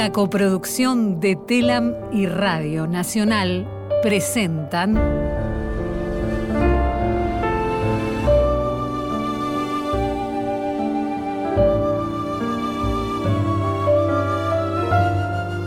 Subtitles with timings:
[0.00, 3.68] Una coproducción de Telam y Radio Nacional
[4.02, 4.96] presentan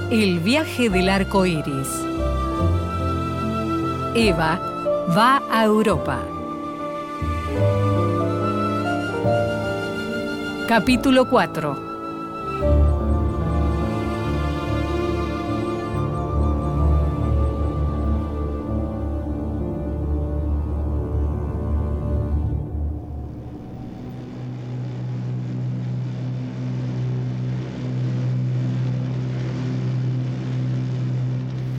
[0.09, 1.90] El viaje del arco iris.
[4.15, 4.59] Eva
[5.15, 6.18] va a Europa.
[10.68, 11.92] Capítulo 4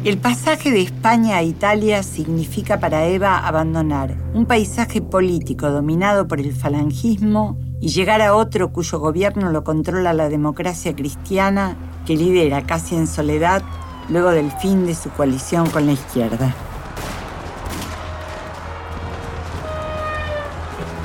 [0.04, 6.40] El pasaje de España a Italia significa para Eva abandonar un paisaje político dominado por
[6.40, 11.74] el falangismo y llegar a otro cuyo gobierno lo controla la democracia cristiana
[12.04, 13.62] que lidera casi en soledad
[14.10, 16.54] luego del fin de su coalición con la izquierda.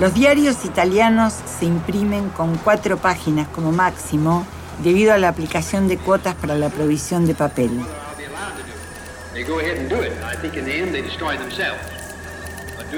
[0.01, 4.45] Los diarios italianos se imprimen con cuatro páginas como máximo
[4.83, 7.71] debido a la aplicación de cuotas para la provisión de papel.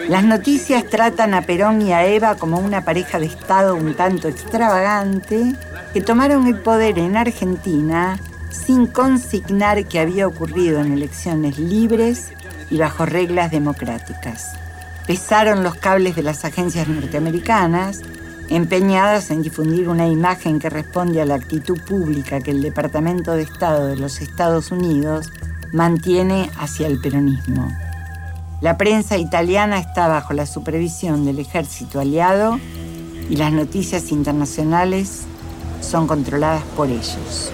[0.08, 4.30] Las noticias tratan a Perón y a Eva como una pareja de Estado un tanto
[4.30, 5.54] extravagante
[5.94, 8.18] que tomaron el poder en Argentina
[8.50, 12.32] sin consignar que había ocurrido en elecciones libres
[12.70, 14.54] y bajo reglas democráticas.
[15.08, 18.02] Pesaron los cables de las agencias norteamericanas,
[18.48, 23.44] empeñadas en difundir una imagen que responde a la actitud pública que el Departamento de
[23.44, 25.30] Estado de los Estados Unidos
[25.74, 27.68] mantiene hacia el peronismo.
[28.62, 32.60] La prensa italiana está bajo la supervisión del ejército aliado
[33.30, 35.24] y las noticias internacionales
[35.82, 37.52] son controladas por ellos.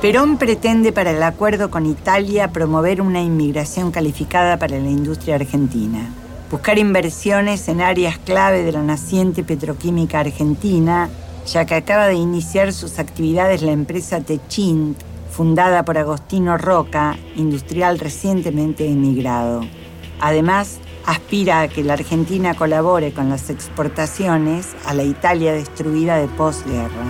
[0.00, 6.10] Perón pretende para el acuerdo con Italia promover una inmigración calificada para la industria argentina,
[6.50, 11.08] buscar inversiones en áreas clave de la naciente petroquímica argentina
[11.46, 14.98] ya que acaba de iniciar sus actividades la empresa Techint,
[15.30, 19.62] fundada por Agostino Roca, industrial recientemente emigrado.
[20.20, 26.28] Además, aspira a que la Argentina colabore con las exportaciones a la Italia destruida de
[26.28, 27.04] posguerra.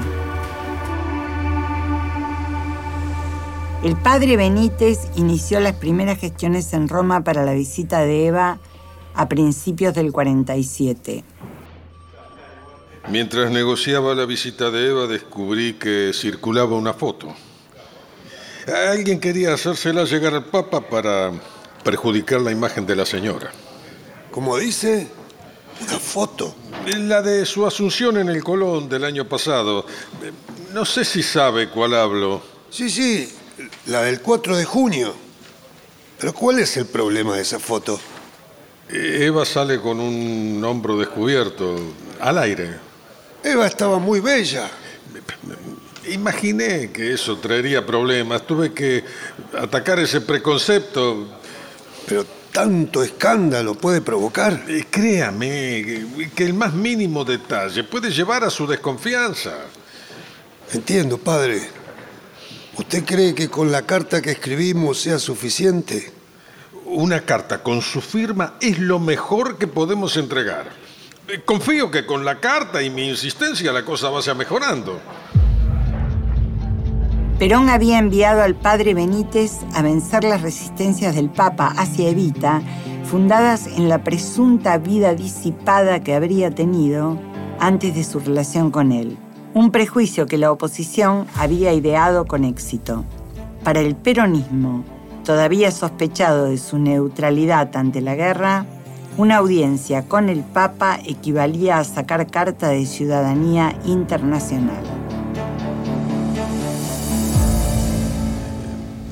[3.84, 8.58] El padre Benítez inició las primeras gestiones en Roma para la visita de Eva
[9.14, 11.22] a principios del 47.
[13.09, 17.34] Mientras negociaba la visita de Eva, descubrí que circulaba una foto.
[18.66, 21.31] Alguien quería hacérsela llegar al Papa para
[21.84, 23.53] perjudicar la imagen de la señora.
[24.31, 25.09] ¿Cómo dice?
[25.82, 26.54] Una foto.
[26.87, 29.84] La de su asunción en el Colón del año pasado.
[30.72, 32.43] No sé si sabe cuál hablo.
[32.70, 33.28] Sí, sí,
[33.87, 35.14] la del 4 de junio.
[36.19, 38.00] Pero ¿cuál es el problema de esa foto?
[38.88, 41.76] Eva sale con un hombro descubierto,
[42.20, 42.83] al aire.
[43.44, 44.71] Eva estaba muy bella.
[46.09, 48.47] Imaginé que eso traería problemas.
[48.47, 49.05] Tuve que
[49.59, 51.28] atacar ese preconcepto.
[52.06, 54.65] Pero tanto escándalo puede provocar.
[54.66, 59.53] Eh, créame que el más mínimo detalle puede llevar a su desconfianza.
[60.72, 61.61] Entiendo, padre.
[62.78, 66.12] ¿Usted cree que con la carta que escribimos sea suficiente?
[66.87, 70.83] Una carta con su firma es lo mejor que podemos entregar.
[71.26, 75.00] Eh, confío que con la carta y mi insistencia la cosa vaya mejorando.
[77.38, 82.62] Perón había enviado al padre Benítez a vencer las resistencias del Papa hacia Evita,
[83.04, 87.18] fundadas en la presunta vida disipada que habría tenido
[87.58, 89.16] antes de su relación con él.
[89.54, 93.04] Un prejuicio que la oposición había ideado con éxito.
[93.62, 94.84] Para el peronismo,
[95.25, 98.66] todavía sospechado de su neutralidad ante la guerra,
[99.16, 104.82] una audiencia con el Papa equivalía a sacar carta de ciudadanía internacional.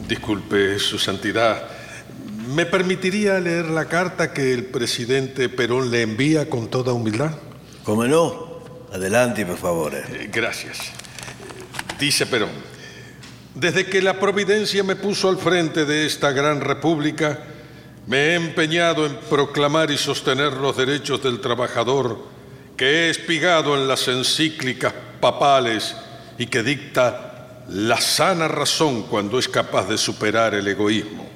[0.09, 1.63] Disculpe, Su Santidad.
[2.55, 7.31] ¿Me permitiría leer la carta que el presidente Perón le envía con toda humildad?
[7.85, 8.61] ¿Cómo no?
[8.93, 9.95] Adelante, por favor.
[9.95, 10.79] Eh, gracias.
[11.99, 12.51] Dice Perón,
[13.55, 17.39] desde que la providencia me puso al frente de esta gran república,
[18.07, 22.19] me he empeñado en proclamar y sostener los derechos del trabajador
[22.77, 25.95] que he espigado en las encíclicas papales
[26.39, 31.29] y que dicta la sana razón cuando es capaz de superar el egoísmo.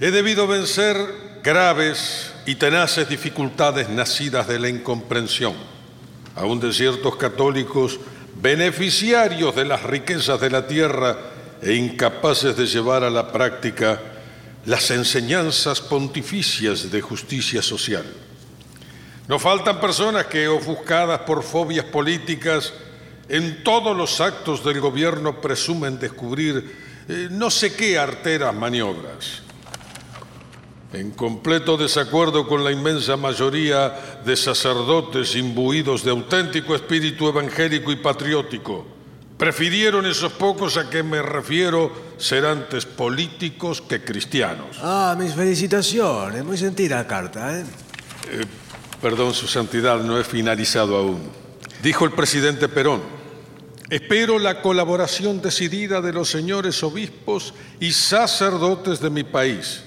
[0.00, 0.96] He debido vencer
[1.42, 5.54] graves y tenaces dificultades nacidas de la incomprensión.
[6.36, 7.98] aún de ciertos católicos
[8.34, 11.16] beneficiarios de las riquezas de la tierra
[11.62, 13.98] e incapaces de llevar a la práctica
[14.66, 18.04] las enseñanzas pontificias de justicia social.
[19.28, 22.72] No faltan personas que, ofuscadas por fobias políticas,
[23.28, 29.42] en todos los actos del gobierno presumen descubrir eh, no sé qué arteras maniobras.
[30.92, 37.96] En completo desacuerdo con la inmensa mayoría de sacerdotes imbuidos de auténtico espíritu evangélico y
[37.96, 38.86] patriótico,
[39.36, 44.78] prefirieron esos pocos a que me refiero ser antes políticos que cristianos.
[44.80, 46.44] Ah, mis felicitaciones.
[46.44, 47.64] Muy sentida la carta, ¿eh?
[48.30, 48.44] eh
[49.00, 51.30] perdón, Su Santidad, no he finalizado aún.
[51.82, 53.02] Dijo el presidente Perón,
[53.90, 59.82] espero la colaboración decidida de los señores obispos y sacerdotes de mi país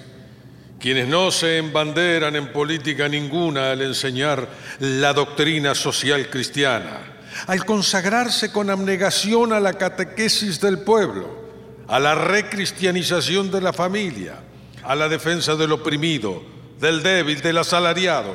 [0.80, 4.48] quienes no se embanderan en política ninguna al enseñar
[4.80, 11.27] la doctrina social cristiana, al consagrarse con abnegación a la catequesis del pueblo,
[11.88, 14.36] a la recristianización de la familia,
[14.83, 16.41] a la defensa del oprimido,
[16.80, 18.33] del débil, del asalariado.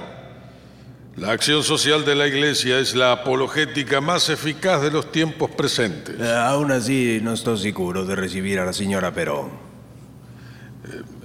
[1.17, 6.17] La acción social de la Iglesia es la apologética más eficaz de los tiempos presentes.
[6.19, 9.65] Eh, aún así, no estoy seguro de recibir a la señora Perón.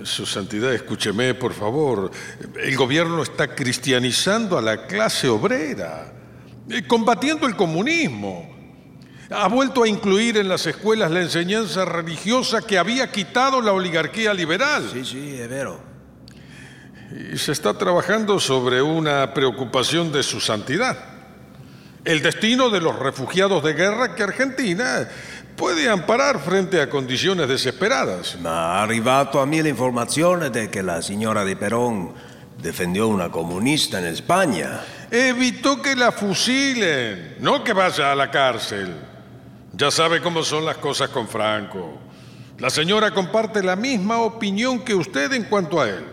[0.03, 2.11] Su Santidad, escúcheme, por favor.
[2.61, 6.18] El gobierno está cristianizando a la clase obrera, eh,
[6.87, 8.49] combatiendo el comunismo.
[9.31, 14.33] Ha vuelto a incluir en las escuelas la enseñanza religiosa que había quitado la oligarquía
[14.33, 14.89] liberal.
[14.91, 15.79] Sí, sí, es vero.
[17.31, 20.97] Y se está trabajando sobre una preocupación de su santidad.
[22.05, 25.07] El destino de los refugiados de guerra que Argentina
[25.55, 28.37] puede amparar frente a condiciones desesperadas.
[28.45, 32.13] Ha arrivato a mí la información de que la señora de Perón
[32.61, 34.79] defendió a una comunista en España.
[35.11, 38.93] Evitó que la fusilen, no que vaya a la cárcel.
[39.73, 41.97] Ya sabe cómo son las cosas con Franco.
[42.59, 46.05] La señora comparte la misma opinión que usted en cuanto a él.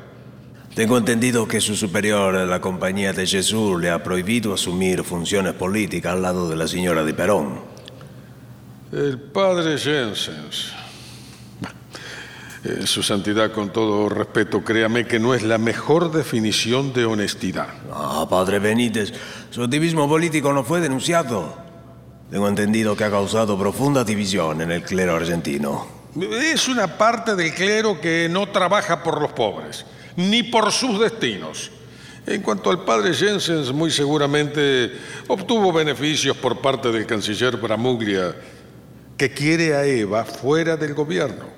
[0.75, 6.13] Tengo entendido que su superior, la compañía de Jesús, le ha prohibido asumir funciones políticas
[6.13, 7.61] al lado de la señora de Perón.
[8.93, 10.73] El padre Jensens.
[12.67, 17.69] Eh, su santidad, con todo respeto, créame que no es la mejor definición de honestidad.
[17.93, 19.13] Ah, padre Benítez,
[19.51, 21.57] su activismo político no fue denunciado.
[22.29, 25.87] Tengo entendido que ha causado profunda división en el clero argentino.
[26.21, 29.87] Es una parte del clero que no trabaja por los pobres,
[30.17, 31.71] ni por sus destinos.
[32.27, 34.91] En cuanto al padre Jensens, muy seguramente
[35.29, 38.35] obtuvo beneficios por parte del canciller Bramuglia
[39.17, 41.56] que quiere a Eva fuera del gobierno.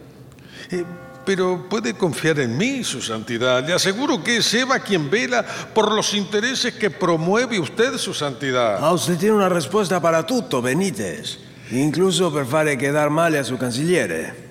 [0.71, 0.85] Eh,
[1.25, 3.67] pero puede confiar en mí, Su Santidad.
[3.67, 5.45] Le aseguro que es Eva quien vela
[5.75, 8.79] por los intereses que promueve usted, Su Santidad.
[8.81, 11.39] Ah, usted tiene una respuesta para tutto, Benítez.
[11.71, 14.49] Incluso per fare quedar mal a su canciller.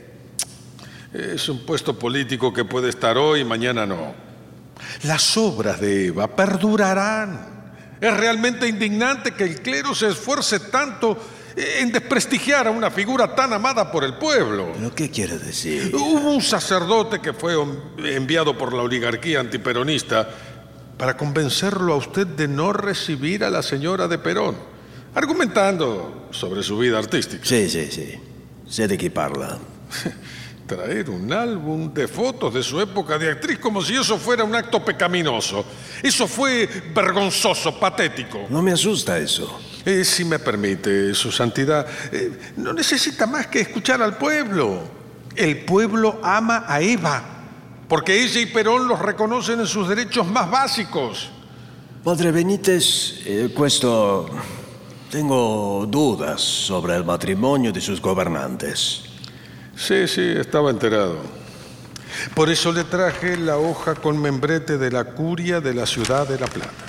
[1.11, 4.13] Es un puesto político que puede estar hoy mañana no.
[5.03, 7.57] Las obras de Eva perdurarán.
[7.99, 11.17] Es realmente indignante que el clero se esfuerce tanto
[11.57, 14.73] en desprestigiar a una figura tan amada por el pueblo.
[14.75, 15.91] ¿Pero qué quiere decir?
[15.95, 17.55] Hubo un sacerdote que fue
[17.97, 20.29] enviado por la oligarquía antiperonista
[20.97, 24.55] para convencerlo a usted de no recibir a la señora de Perón,
[25.15, 27.43] argumentando sobre su vida artística.
[27.43, 28.19] Sí, sí, sí.
[28.67, 29.57] Sé de qué parla.
[30.67, 34.53] Traer un álbum de fotos de su época de actriz como si eso fuera un
[34.53, 35.65] acto pecaminoso.
[36.03, 38.45] Eso fue vergonzoso, patético.
[38.49, 39.59] No me asusta eso.
[39.87, 44.81] Eh, si me permite, Su Santidad, eh, no necesita más que escuchar al pueblo.
[45.33, 47.23] El pueblo ama a Eva,
[47.87, 51.29] porque ella y Perón los reconocen en sus derechos más básicos.
[52.03, 53.49] Padre Benítez, eh,
[55.09, 59.03] Tengo dudas sobre el matrimonio de sus gobernantes.
[59.73, 61.15] Sí, sí, estaba enterado.
[62.35, 66.37] Por eso le traje la hoja con membrete de la curia de la ciudad de
[66.37, 66.86] La Plata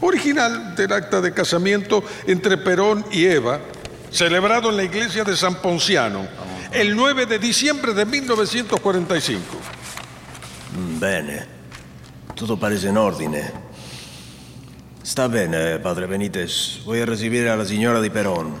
[0.00, 3.60] original del acta de casamiento entre Perón y Eva,
[4.10, 6.26] celebrado en la iglesia de San Ponciano
[6.72, 9.42] el 9 de diciembre de 1945.
[10.76, 11.46] Mm, bene,
[12.34, 13.34] todo parece en orden.
[15.02, 16.80] Está bien, padre Benítez.
[16.84, 18.60] Voy a recibir a la señora de Perón,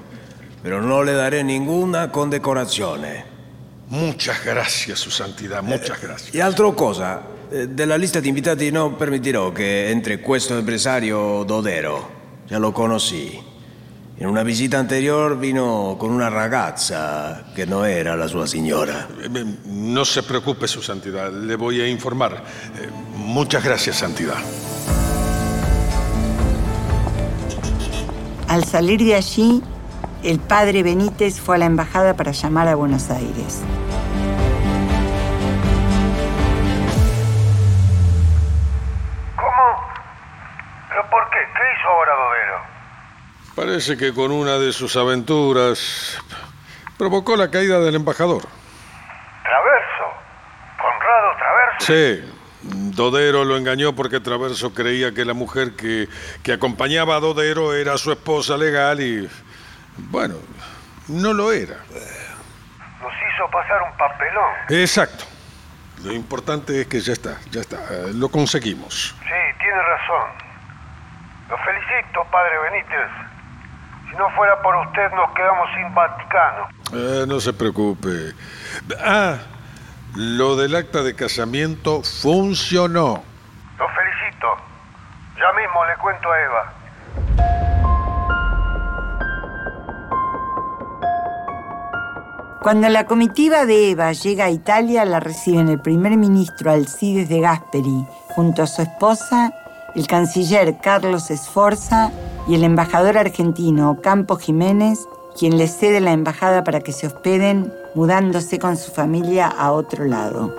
[0.62, 3.02] pero no le daré ninguna condecoración.
[3.88, 6.34] Muchas gracias, Su Santidad, muchas gracias.
[6.34, 12.16] Y otra cosa, eh, della lista di invitati non permetterò che entri questo impresario Dodero.
[12.46, 13.46] Ya lo conosci.
[14.20, 19.06] In una visita anterior vino con una ragazza che non era la sua signora.
[19.22, 21.32] Eh, no se preocupe, Su Santidad.
[21.32, 22.42] Le voy a informar.
[22.74, 24.38] Eh, muchas gracias, Santidad.
[28.48, 29.62] Al salir de allí,
[30.24, 33.60] el padre Benítez fue a la embajada para llamar a Buenos Aires.
[43.58, 46.16] Parece que con una de sus aventuras
[46.96, 48.44] provocó la caída del embajador.
[49.42, 50.04] ¿Traverso?
[50.80, 51.84] ¿Conrado Traverso?
[51.84, 56.08] Sí, Dodero lo engañó porque Traverso creía que la mujer que,
[56.44, 59.28] que acompañaba a Dodero era su esposa legal y,
[59.96, 60.36] bueno,
[61.08, 61.78] no lo era.
[63.02, 64.54] Nos hizo pasar un papelón.
[64.68, 65.24] Exacto.
[66.04, 69.16] Lo importante es que ya está, ya está, eh, lo conseguimos.
[69.20, 70.30] Sí, tiene razón.
[71.50, 73.27] Lo felicito, padre Benítez.
[74.10, 76.68] Si no fuera por usted, nos quedamos sin Vaticano.
[76.92, 78.32] Eh, no se preocupe.
[79.04, 79.36] Ah,
[80.14, 83.22] lo del acta de casamiento funcionó.
[83.78, 84.46] Lo felicito.
[85.36, 86.72] Ya mismo le cuento a Eva.
[92.62, 97.40] Cuando la comitiva de Eva llega a Italia, la reciben el primer ministro Alcides de
[97.40, 99.52] Gasperi, junto a su esposa,
[99.94, 102.10] el canciller Carlos Esforza
[102.48, 105.06] y el embajador argentino Campo Jiménez,
[105.38, 110.06] quien les cede la embajada para que se hospeden, mudándose con su familia a otro
[110.06, 110.54] lado.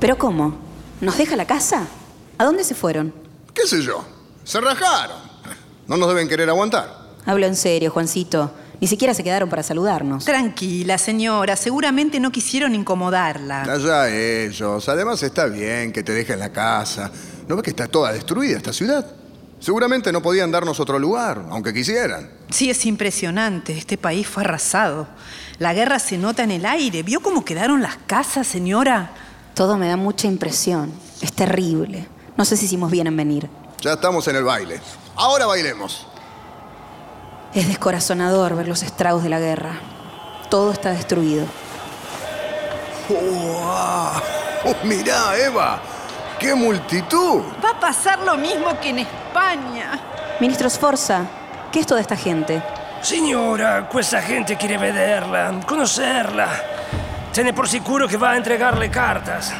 [0.00, 0.54] ¿Pero cómo?
[1.00, 1.86] ¿Nos deja la casa?
[2.38, 3.12] ¿A dónde se fueron?
[3.52, 4.04] ¿Qué sé yo?
[4.42, 5.16] Se rajaron.
[5.86, 7.04] No nos deben querer aguantar.
[7.26, 8.50] Hablo en serio, Juancito.
[8.80, 10.24] Ni siquiera se quedaron para saludarnos.
[10.24, 11.56] Tranquila, señora.
[11.56, 13.62] Seguramente no quisieron incomodarla.
[13.62, 14.88] Allá ellos.
[14.88, 17.10] Además está bien que te dejen la casa.
[17.48, 19.06] ¿No ves que está toda destruida esta ciudad?
[19.60, 22.30] Seguramente no podían darnos otro lugar, aunque quisieran.
[22.50, 23.76] Sí, es impresionante.
[23.76, 25.08] Este país fue arrasado.
[25.58, 27.02] La guerra se nota en el aire.
[27.02, 29.12] ¿Vio cómo quedaron las casas, señora?
[29.54, 30.92] Todo me da mucha impresión.
[31.22, 32.06] Es terrible.
[32.36, 33.48] No sé si hicimos bien en venir.
[33.80, 34.80] Ya estamos en el baile.
[35.16, 36.06] Ahora bailemos.
[37.54, 39.74] Es descorazonador ver los estragos de la guerra.
[40.50, 41.46] Todo está destruido.
[43.08, 43.20] ¡Wow!
[44.64, 45.80] Oh, mirá, Eva.
[46.38, 47.42] ¡Qué multitud!
[47.64, 50.00] Va a pasar lo mismo que en España.
[50.40, 51.22] Ministro Sforza,
[51.70, 52.60] ¿qué es toda esta gente?
[53.00, 56.48] Signora, questa gente quiere vederla, conocerla.
[57.32, 59.52] Tiene por sicuro che va a entregarle cartas.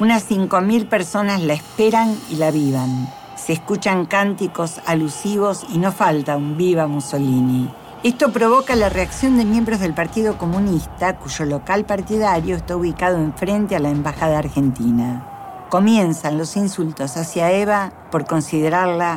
[0.00, 3.08] Unas 5.000 personas la esperan y la vivan.
[3.36, 7.72] Se escuchan cánticos alusivos y no falta un viva Mussolini.
[8.02, 13.76] Esto provoca la reacción de miembros del Partido Comunista, cuyo local partidario está ubicado enfrente
[13.76, 15.66] a la Embajada Argentina.
[15.70, 19.16] Comienzan los insultos hacia Eva por considerarla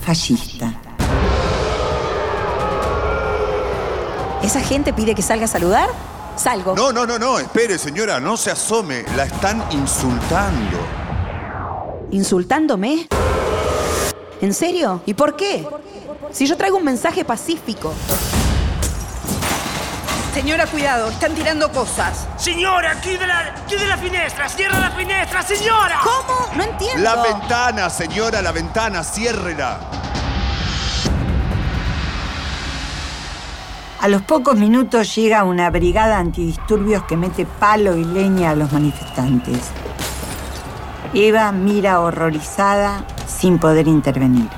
[0.00, 0.74] fascista.
[4.42, 5.88] ¿Esa gente pide que salga a saludar?
[6.36, 6.74] Salgo.
[6.76, 9.04] No, no, no, no, espere, señora, no se asome.
[9.16, 10.78] La están insultando.
[12.10, 13.08] ¿Insultándome?
[14.40, 15.02] ¿En serio?
[15.06, 15.66] ¿Y por qué?
[16.30, 17.94] Si yo traigo un mensaje pacífico.
[20.34, 22.26] Señora, cuidado, están tirando cosas.
[22.36, 25.98] Signora, chiude la, chiude la finestra, cierra la finestra, signora.
[26.04, 26.54] ¿Cómo?
[26.54, 27.02] No entiendo.
[27.02, 29.78] La ventana, señora, la ventana, ciérrela.
[34.06, 38.70] A los pocos minutos llega una brigada antidisturbios que mete palo y leña a los
[38.70, 39.58] manifestantes.
[41.12, 44.48] Eva mira horrorizada sin poder intervenir.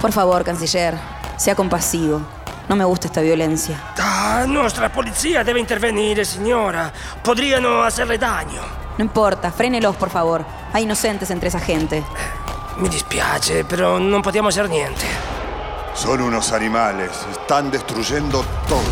[0.00, 0.94] Por favor, canciller,
[1.36, 2.20] sea compasivo.
[2.68, 3.76] No me gusta esta violencia.
[3.98, 6.92] Ah, nuestra policía deve intervenire, signora.
[7.24, 8.62] Podríano hacerle daño.
[8.96, 10.44] No importa, frénelos, por favor.
[10.72, 12.04] Hay inocentes entre esa gente.
[12.76, 15.33] Mi dispiace, però non possiamo hacer niente.
[15.94, 17.10] Son unos animales.
[17.30, 18.82] Están destruyendo todo.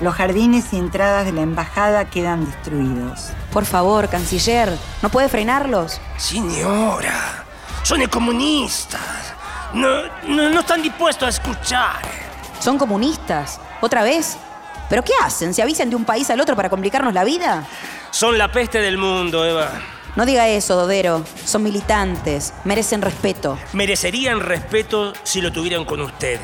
[0.00, 3.30] Los jardines y entradas de la embajada quedan destruidos.
[3.52, 6.00] Por favor, canciller, ¿no puede frenarlos?
[6.16, 7.44] Signora,
[7.82, 9.00] sono comunistas.
[9.72, 9.88] No,
[10.26, 12.00] no, no están dispuestos a escuchar.
[12.58, 13.60] ¿Son comunistas?
[13.80, 14.36] ¿Otra vez?
[14.88, 15.54] ¿Pero qué hacen?
[15.54, 17.64] ¿Se avisan de un país al otro para complicarnos la vida?
[18.10, 19.70] Son la peste del mundo, Eva.
[20.16, 21.24] No diga eso, Dodero.
[21.44, 22.54] Son militantes.
[22.64, 23.58] Merecen respeto.
[23.72, 26.38] Merecerían respeto si lo tuvieran con usted.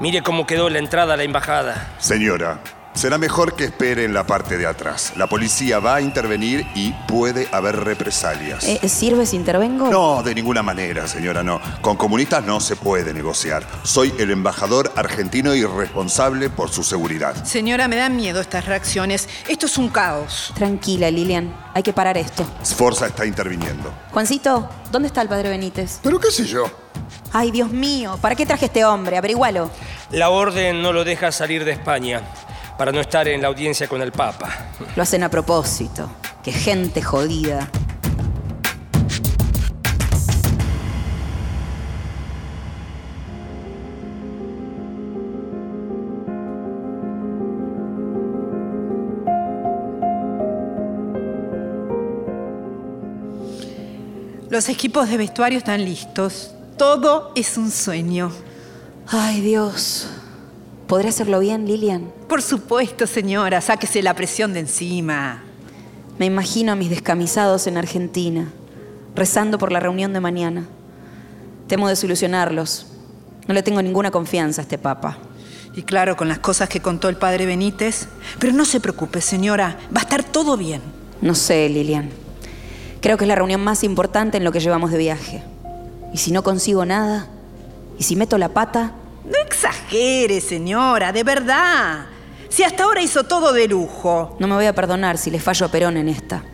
[0.00, 1.94] Mire cómo quedó la entrada a la embajada.
[1.98, 2.60] Señora,
[2.94, 5.12] será mejor que espere en la parte de atrás.
[5.16, 8.64] La policía va a intervenir y puede haber represalias.
[8.64, 9.90] Eh, ¿Sirve si intervengo?
[9.90, 11.60] No, de ninguna manera, señora, no.
[11.80, 13.66] Con comunistas no se puede negociar.
[13.82, 17.44] Soy el embajador argentino y responsable por su seguridad.
[17.44, 19.28] Señora, me dan miedo estas reacciones.
[19.48, 20.52] Esto es un caos.
[20.54, 21.54] Tranquila, Lilian.
[21.74, 22.46] Hay que parar esto.
[22.64, 23.92] Sforza está interviniendo.
[24.12, 25.98] Juancito, ¿dónde está el padre Benítez?
[26.02, 26.64] ¿Pero qué sé yo?
[27.32, 29.16] Ay, Dios mío, ¿para qué traje este hombre?
[29.16, 29.68] Averigualo.
[30.12, 32.22] La orden no lo deja salir de España
[32.76, 34.50] para no estar en la audiencia con el Papa.
[34.96, 36.10] Lo hacen a propósito.
[36.42, 37.68] Qué gente jodida.
[54.50, 56.54] Los equipos de vestuario están listos.
[56.78, 58.30] Todo es un sueño.
[59.08, 60.08] Ay, Dios.
[60.86, 62.12] ¿Podré hacerlo bien, Lilian?
[62.28, 63.60] Por supuesto, señora.
[63.60, 65.42] Sáquese la presión de encima.
[66.18, 68.52] Me imagino a mis descamisados en Argentina,
[69.14, 70.66] rezando por la reunión de mañana.
[71.68, 72.86] Temo desilusionarlos.
[73.48, 75.18] No le tengo ninguna confianza a este papa.
[75.74, 78.06] Y claro, con las cosas que contó el padre Benítez.
[78.38, 79.78] Pero no se preocupe, señora.
[79.94, 80.82] Va a estar todo bien.
[81.22, 82.10] No sé, Lilian.
[83.00, 85.42] Creo que es la reunión más importante en lo que llevamos de viaje.
[86.12, 87.28] Y si no consigo nada,
[87.98, 88.92] y si meto la pata,
[89.24, 92.06] No exagere, señora, de verdad.
[92.48, 94.36] Si hasta ahora hizo todo de lujo.
[94.38, 96.44] no me voy a perdonar si le fallo a Perón en esta.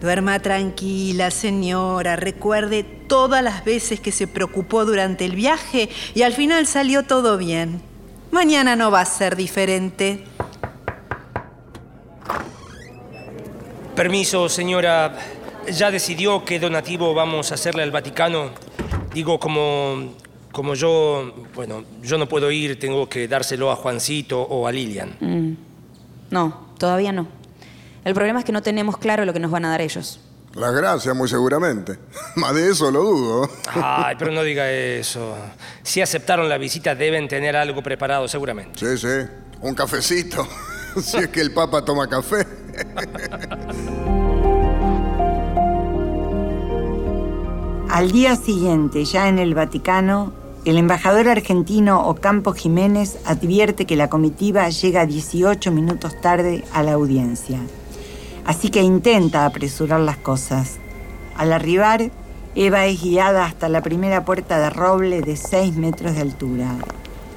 [0.00, 2.16] Duerma tranquila, señora.
[2.16, 7.36] Recuerde todas las veces que se preocupó durante el viaje y al final salió todo
[7.36, 7.82] bien.
[8.30, 10.24] Mañana no va a ser diferente.
[13.94, 15.18] Permiso, señora.
[15.70, 18.52] ¿Ya decidió qué donativo vamos a hacerle al Vaticano?
[19.12, 20.14] Digo, como,
[20.58, 25.16] como yo, bueno, yo no puedo ir, tengo que dárselo a Juancito o a Lilian.
[25.20, 25.56] Mm.
[26.32, 27.28] No, todavía no.
[28.04, 30.18] El problema es que no tenemos claro lo que nos van a dar ellos.
[30.56, 31.96] Las gracias, muy seguramente.
[32.34, 33.48] Más de eso lo dudo.
[33.72, 35.38] Ay, pero no diga eso.
[35.84, 38.80] Si aceptaron la visita, deben tener algo preparado, seguramente.
[38.80, 39.30] Sí, sí.
[39.60, 40.44] Un cafecito.
[41.00, 42.44] si es que el Papa toma café.
[47.90, 50.32] Al día siguiente, ya en el Vaticano,
[50.64, 56.92] el embajador argentino Ocampo Jiménez advierte que la comitiva llega 18 minutos tarde a la
[56.92, 57.58] audiencia.
[58.44, 60.78] Así que intenta apresurar las cosas.
[61.36, 62.10] Al arribar,
[62.54, 66.74] Eva es guiada hasta la primera puerta de roble de 6 metros de altura.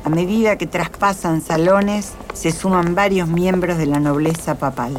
[0.03, 4.97] A medida que traspasan salones, se suman varios miembros de la nobleza papal.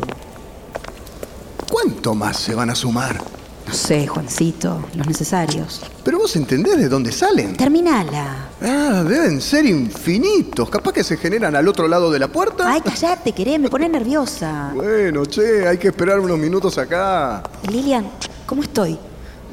[1.70, 3.20] ¿Cuánto más se van a sumar?
[3.66, 5.80] No sé, Juancito, los necesarios.
[6.04, 7.56] Pero vos entendés de dónde salen.
[7.56, 8.48] Terminala.
[8.60, 10.68] Ah, deben ser infinitos.
[10.68, 12.70] Capaz que se generan al otro lado de la puerta.
[12.70, 14.72] Ay, callate, querés, me pone nerviosa.
[14.74, 17.42] Bueno, che, hay que esperar unos minutos acá.
[17.70, 18.10] Lilian,
[18.46, 18.98] ¿cómo estoy?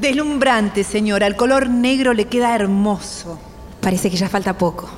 [0.02, 1.28] Deslumbrante, señora.
[1.28, 3.39] El color negro le queda hermoso.
[3.80, 4.89] Parece que ya falta poco.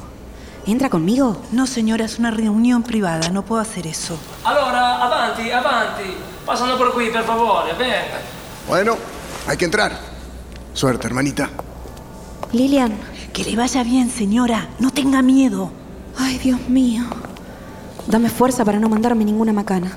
[0.66, 1.38] ¿Entra conmigo?
[1.52, 3.30] No, señora, es una reunión privada.
[3.30, 4.18] No puedo hacer eso.
[4.44, 6.16] Allora, avanti, avanti.
[6.46, 8.20] Passano por qui, per favore, venga.
[8.72, 8.96] Bueno,
[9.48, 10.00] hay que entrar.
[10.74, 11.50] Suerte, hermanita.
[12.54, 12.94] Lilian.
[13.34, 14.70] Que le vaya bien, señora.
[14.80, 15.70] No tenga miedo.
[16.18, 17.04] Ay, Dios mío.
[18.08, 19.92] Dame fuerza para no mandarme ninguna macana.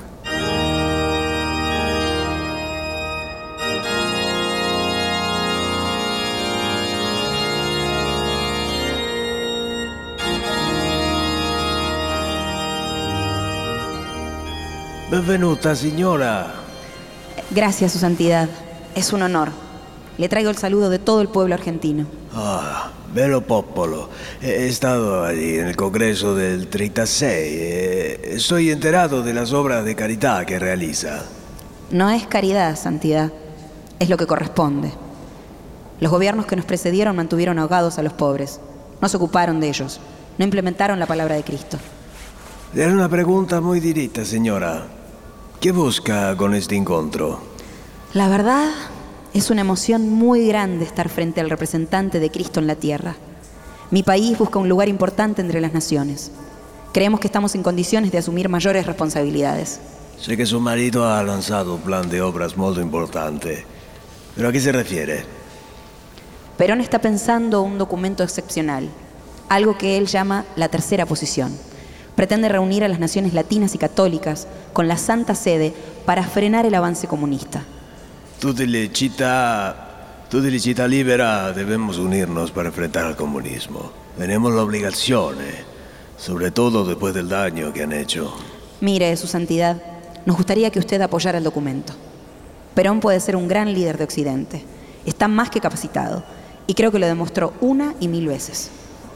[15.12, 16.63] Benvenuta, signora.
[17.54, 18.48] Gracias, Su Santidad.
[18.96, 19.50] Es un honor.
[20.18, 22.04] Le traigo el saludo de todo el pueblo argentino.
[22.34, 24.08] Ah, bello popolo.
[24.42, 27.30] He estado allí en el Congreso del 36.
[27.32, 31.22] Eh, estoy enterado de las obras de caridad que realiza.
[31.92, 33.30] No es caridad, Santidad.
[34.00, 34.92] Es lo que corresponde.
[36.00, 38.58] Los gobiernos que nos precedieron mantuvieron ahogados a los pobres.
[39.00, 40.00] No se ocuparon de ellos.
[40.38, 41.78] No implementaron la palabra de Cristo.
[42.72, 45.03] Haré una pregunta muy directa, señora.
[45.64, 47.40] ¿Qué busca con este encuentro?
[48.12, 48.70] La verdad,
[49.32, 53.16] es una emoción muy grande estar frente al representante de Cristo en la tierra.
[53.90, 56.32] Mi país busca un lugar importante entre las naciones.
[56.92, 59.80] Creemos que estamos en condiciones de asumir mayores responsabilidades.
[60.20, 63.64] Sé que su marido ha lanzado un plan de obras muy importante.
[64.36, 65.24] ¿Pero a qué se refiere?
[66.58, 68.90] Perón está pensando un documento excepcional,
[69.48, 71.56] algo que él llama la tercera posición.
[72.16, 75.74] Pretende reunir a las naciones latinas y católicas con la Santa Sede
[76.04, 77.64] para frenar el avance comunista.
[78.38, 79.74] Tutte le città,
[80.28, 83.90] tutte le città libera debemos unirnos para enfrentar al comunismo.
[84.18, 85.64] Tenemos la obligación, eh,
[86.16, 88.32] sobre todo después del daño que han hecho.
[88.80, 89.80] Mire, Su Santidad,
[90.26, 91.94] nos gustaría que usted apoyara el documento.
[92.74, 94.64] Perón puede ser un gran líder de Occidente.
[95.06, 96.24] Está más que capacitado.
[96.66, 98.70] Y creo que lo demostró una y mil veces.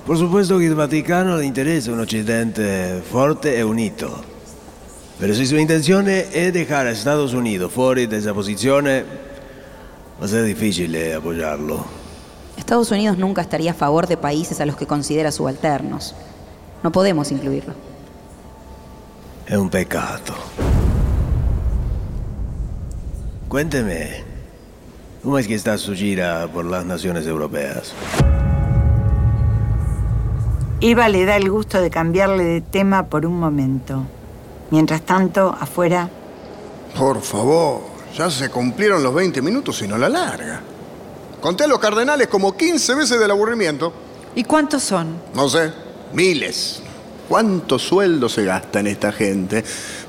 [0.07, 4.23] Por supuesto que al Vaticano le interesa un Occidente fuerte e unito.
[5.21, 10.29] Pero si su intención es dejar a Estados Unidos fuera de esa posición, va a
[10.29, 11.85] ser difícil eh, apoyarlo.
[12.57, 16.15] Estados Unidos nunca estaría a favor de países a los que considera subalternos.
[16.83, 17.75] No podemos incluirlo.
[19.47, 20.35] Es un pecado.
[23.49, 24.23] Cuénteme,
[25.23, 27.95] ¿cómo es que está su gira por las naciones europeas?
[30.81, 34.05] Eva le da el gusto de cambiarle de tema por un momento.
[34.71, 36.09] Mientras tanto, afuera,
[36.97, 37.81] Por favor,
[38.17, 40.61] ya se cumplieron los 20 minutos y no la larga.
[41.41, 43.93] Conté a los cardenales como 15 veces del aburrimiento.
[44.35, 45.21] ¿Y cuántos son?
[45.35, 45.73] No sé,
[46.13, 46.83] miles.
[47.29, 49.63] ¿Cuánto sueldo se gasta en esta gente?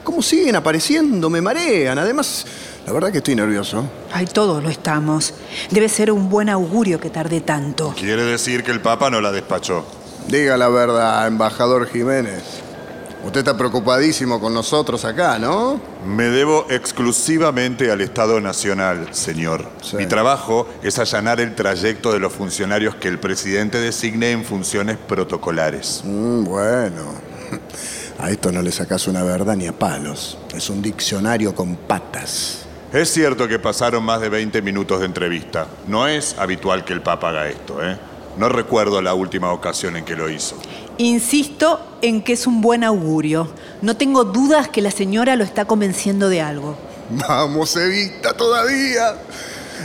[0.04, 1.30] ¿Cómo siguen apareciendo?
[1.30, 2.00] Me marean.
[2.00, 2.46] Además,
[2.88, 3.84] la verdad que estoy nervioso.
[4.14, 5.34] Ay, todos lo estamos.
[5.70, 7.94] Debe ser un buen augurio que tarde tanto.
[7.98, 9.84] Quiere decir que el Papa no la despachó.
[10.30, 12.44] Diga la verdad, embajador Jiménez.
[13.26, 15.82] Usted está preocupadísimo con nosotros acá, ¿no?
[16.06, 19.66] Me debo exclusivamente al Estado Nacional, señor.
[19.94, 24.98] Mi trabajo es allanar el trayecto de los funcionarios que el presidente designe en funciones
[24.98, 26.04] protocolares.
[26.06, 27.06] Mm, bueno,
[28.20, 30.38] a esto no le sacas una verdad ni a palos.
[30.56, 32.68] Es un diccionario con patas.
[32.94, 35.66] Es cierto que pasaron más de 20 minutos de entrevista.
[35.88, 37.98] No es habitual que el Papa haga esto, ¿eh?
[38.40, 40.56] No recuerdo la última ocasión en que lo hizo.
[40.98, 43.52] Insisto en que es un buen augurio.
[43.82, 46.78] No tengo dudas que la señora lo está convenciendo de algo.
[47.10, 49.18] Vamos, Evita, todavía.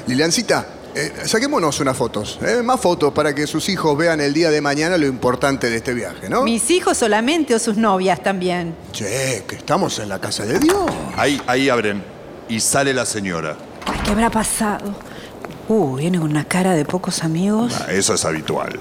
[0.07, 2.38] Liliancita, eh, saquémonos unas fotos.
[2.43, 2.62] ¿eh?
[2.62, 5.93] Más fotos para que sus hijos vean el día de mañana lo importante de este
[5.93, 6.45] viaje, ¿no?
[6.45, 8.77] ¿Mis hijos solamente o sus novias también?
[8.93, 10.85] Che, que estamos en la casa de Dios.
[11.17, 12.05] Ahí, ahí abren.
[12.49, 13.57] Y sale la señora.
[13.85, 14.95] Ay, ¿qué habrá pasado?
[15.68, 17.74] Uh, viene con una cara de pocos amigos.
[17.81, 18.79] Ah, Eso es habitual.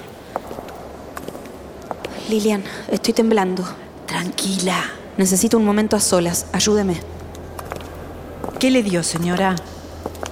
[2.28, 3.64] Lilian, estoy temblando.
[4.06, 4.76] Tranquila.
[5.16, 6.46] Necesito un momento a solas.
[6.52, 7.00] Ayúdeme.
[8.58, 9.56] ¿Qué le dio, señora?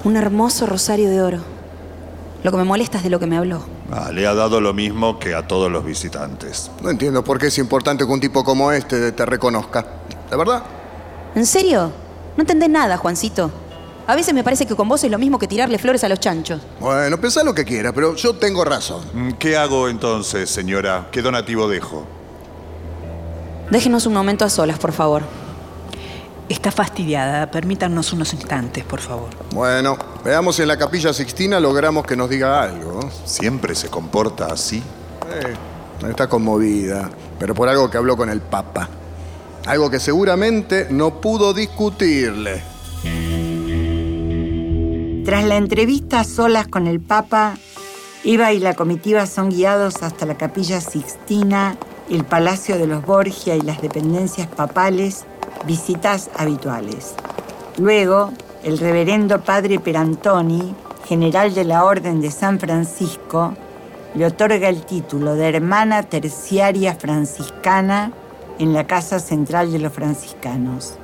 [0.04, 1.38] Un hermoso rosario de oro.
[2.42, 3.62] Lo que me molesta es de lo que me habló.
[3.90, 6.70] Ah, le ha dado lo mismo que a todos los visitantes.
[6.82, 9.84] No entiendo por qué es importante que un tipo como este te reconozca.
[10.30, 10.62] ¿De verdad?
[11.34, 11.92] ¿En serio?
[12.36, 13.50] No entendés nada, Juancito.
[14.12, 16.20] A veces me parece que con vos es lo mismo que tirarle flores a los
[16.20, 16.60] chanchos.
[16.80, 19.00] Bueno, pensá lo que quiera, pero yo tengo razón.
[19.14, 21.08] Mm, ¿Qué hago entonces, señora?
[21.10, 22.04] ¿Qué donativo dejo?
[23.70, 25.22] Déjenos un momento a solas, por favor.
[26.46, 27.50] Está fastidiada.
[27.50, 29.30] Permítanos unos instantes, por favor.
[29.54, 33.00] Bueno, veamos si en la capilla Sixtina logramos que nos diga algo.
[33.24, 34.82] ¿Siempre se comporta así?
[35.30, 38.90] Eh, está conmovida, pero por algo que habló con el Papa.
[39.64, 42.72] Algo que seguramente no pudo discutirle.
[45.24, 47.56] Tras la entrevista a solas con el Papa,
[48.24, 51.76] Eva y la comitiva son guiados hasta la capilla Sixtina,
[52.10, 55.24] el Palacio de los Borgia y las dependencias papales,
[55.64, 57.14] visitas habituales.
[57.78, 58.32] Luego,
[58.64, 60.74] el reverendo padre Perantoni,
[61.06, 63.54] general de la Orden de San Francisco,
[64.16, 68.10] le otorga el título de hermana terciaria franciscana
[68.58, 70.94] en la Casa Central de los Franciscanos.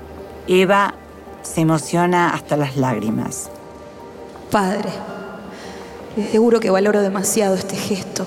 [0.48, 0.94] Eva
[1.42, 3.52] se emociona hasta las lágrimas.
[4.50, 4.88] Padre,
[6.30, 8.26] seguro que valoro demasiado este gesto.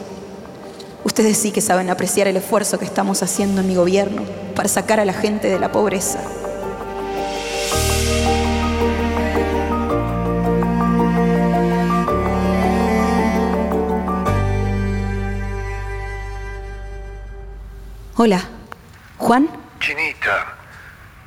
[1.03, 4.21] Ustedes sí que saben apreciar el esfuerzo que estamos haciendo en mi gobierno
[4.55, 6.19] para sacar a la gente de la pobreza.
[18.15, 18.43] Hola,
[19.17, 19.49] Juan.
[19.79, 20.53] Chinita,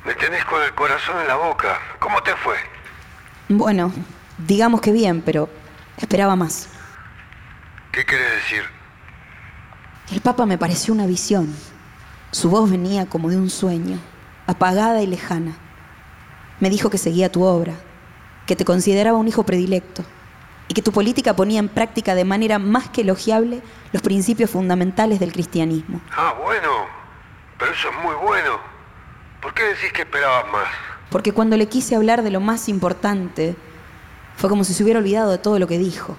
[0.05, 1.77] me tenés con el corazón en la boca.
[1.99, 2.55] ¿Cómo te fue?
[3.49, 3.91] Bueno,
[4.37, 5.49] digamos que bien, pero
[5.97, 6.67] esperaba más.
[7.91, 8.63] ¿Qué querés decir?
[10.11, 11.53] El Papa me pareció una visión.
[12.31, 13.97] Su voz venía como de un sueño,
[14.47, 15.57] apagada y lejana.
[16.59, 17.73] Me dijo que seguía tu obra,
[18.45, 20.03] que te consideraba un hijo predilecto
[20.67, 25.19] y que tu política ponía en práctica de manera más que elogiable los principios fundamentales
[25.19, 26.01] del cristianismo.
[26.15, 26.69] Ah, bueno.
[27.57, 28.59] Pero eso es muy bueno.
[29.41, 30.67] ¿Por qué decís que esperabas más?
[31.09, 33.55] Porque cuando le quise hablar de lo más importante,
[34.37, 36.17] fue como si se hubiera olvidado de todo lo que dijo.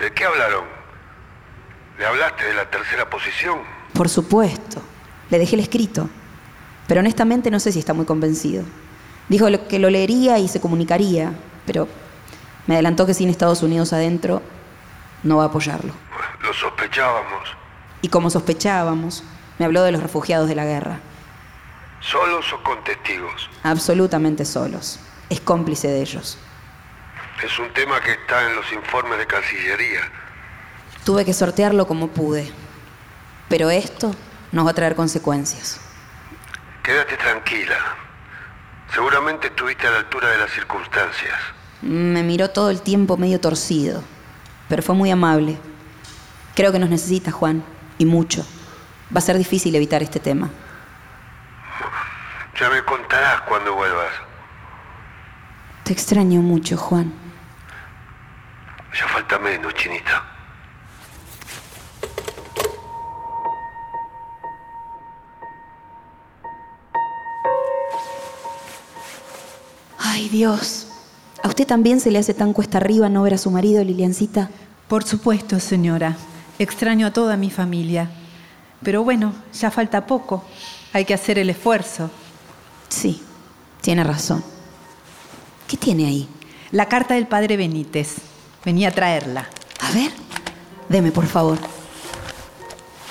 [0.00, 0.64] ¿De qué hablaron?
[1.98, 3.58] ¿Le hablaste de la tercera posición?
[3.94, 4.80] Por supuesto,
[5.30, 6.08] le dejé el escrito,
[6.86, 8.64] pero honestamente no sé si está muy convencido.
[9.28, 11.32] Dijo que lo leería y se comunicaría,
[11.64, 11.88] pero
[12.66, 14.42] me adelantó que sin Estados Unidos adentro
[15.22, 15.92] no va a apoyarlo.
[16.42, 17.48] Lo sospechábamos.
[18.02, 19.24] Y como sospechábamos,
[19.58, 21.00] me habló de los refugiados de la guerra,
[22.00, 23.48] ¿Solos o con testigos?
[23.64, 25.00] absolutamente solos.
[25.30, 26.38] Es cómplice de ellos.
[27.42, 30.00] Es un tema que está en los informes de Cancillería.
[31.04, 32.50] Tuve que sortearlo como pude,
[33.48, 34.14] pero esto
[34.52, 35.78] nos va a traer consecuencias.
[36.82, 37.76] Quédate tranquila.
[38.92, 41.34] Seguramente estuviste a la altura de las circunstancias.
[41.82, 44.02] Me miró todo el tiempo medio torcido,
[44.68, 45.58] pero fue muy amable.
[46.54, 47.62] Creo que nos necesita, Juan,
[47.98, 48.46] y mucho.
[49.14, 50.48] Va a ser difícil evitar este tema.
[52.58, 54.12] Ya me contarás cuando vuelvas.
[55.84, 57.25] Te extraño mucho, Juan.
[58.98, 60.24] Ya falta menos, chinita.
[69.98, 70.86] Ay, Dios.
[71.42, 74.48] ¿A usted también se le hace tan cuesta arriba no ver a su marido, Liliancita?
[74.88, 76.16] Por supuesto, señora.
[76.58, 78.08] Extraño a toda mi familia.
[78.82, 80.42] Pero bueno, ya falta poco.
[80.94, 82.10] Hay que hacer el esfuerzo.
[82.88, 83.20] Sí,
[83.82, 84.42] tiene razón.
[85.68, 86.28] ¿Qué tiene ahí?
[86.70, 88.35] La carta del padre Benítez.
[88.66, 89.46] Venía a traerla.
[89.78, 90.10] A ver,
[90.88, 91.56] deme por favor.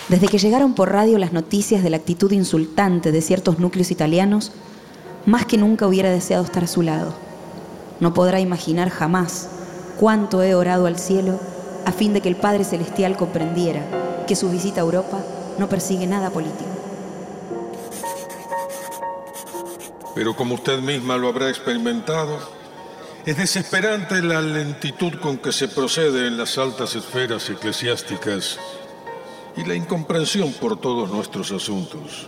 [0.09, 4.51] Desde que llegaron por radio las noticias de la actitud insultante de ciertos núcleos italianos,
[5.25, 7.13] más que nunca hubiera deseado estar a su lado.
[8.01, 9.47] No podrá imaginar jamás
[9.97, 11.39] cuánto he orado al cielo
[11.85, 15.23] a fin de que el Padre Celestial comprendiera que su visita a Europa
[15.57, 16.69] no persigue nada político.
[20.15, 22.54] Pero como usted misma lo habrá experimentado,
[23.25, 28.59] es desesperante la lentitud con que se procede en las altas esferas eclesiásticas
[29.57, 32.27] y la incomprensión por todos nuestros asuntos.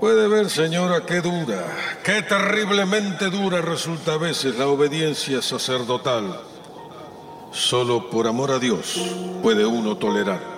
[0.00, 1.66] Puede ver, señora, qué dura,
[2.04, 6.40] qué terriblemente dura resulta a veces la obediencia sacerdotal.
[7.50, 8.98] Solo por amor a Dios
[9.42, 10.57] puede uno tolerar.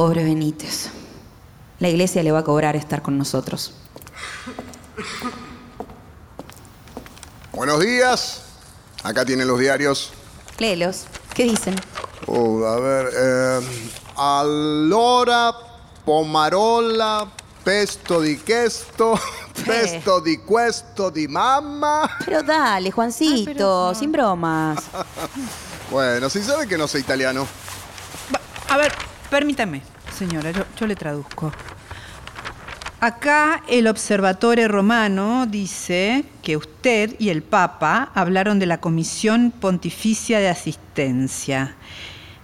[0.00, 0.88] Pobre Benítez.
[1.78, 3.74] La iglesia le va a cobrar estar con nosotros.
[7.52, 8.44] Buenos días.
[9.02, 10.10] Acá tienen los diarios.
[10.56, 11.04] Léelos.
[11.34, 11.74] ¿Qué dicen?
[12.28, 13.10] Oh, a ver.
[13.14, 13.60] Eh,
[14.16, 15.54] allora,
[16.02, 17.30] pomarola,
[17.62, 19.20] pesto di questo,
[19.66, 22.08] pesto di questo di mamma.
[22.24, 24.82] Pero dale, Juancito, sin bromas.
[25.90, 27.46] Bueno, si sabe que no sé italiano.
[28.68, 31.52] A ver, permítame, señora, yo, le traduzco.
[33.00, 40.38] Acá el Observatorio Romano dice que usted y el Papa hablaron de la Comisión Pontificia
[40.38, 41.76] de Asistencia,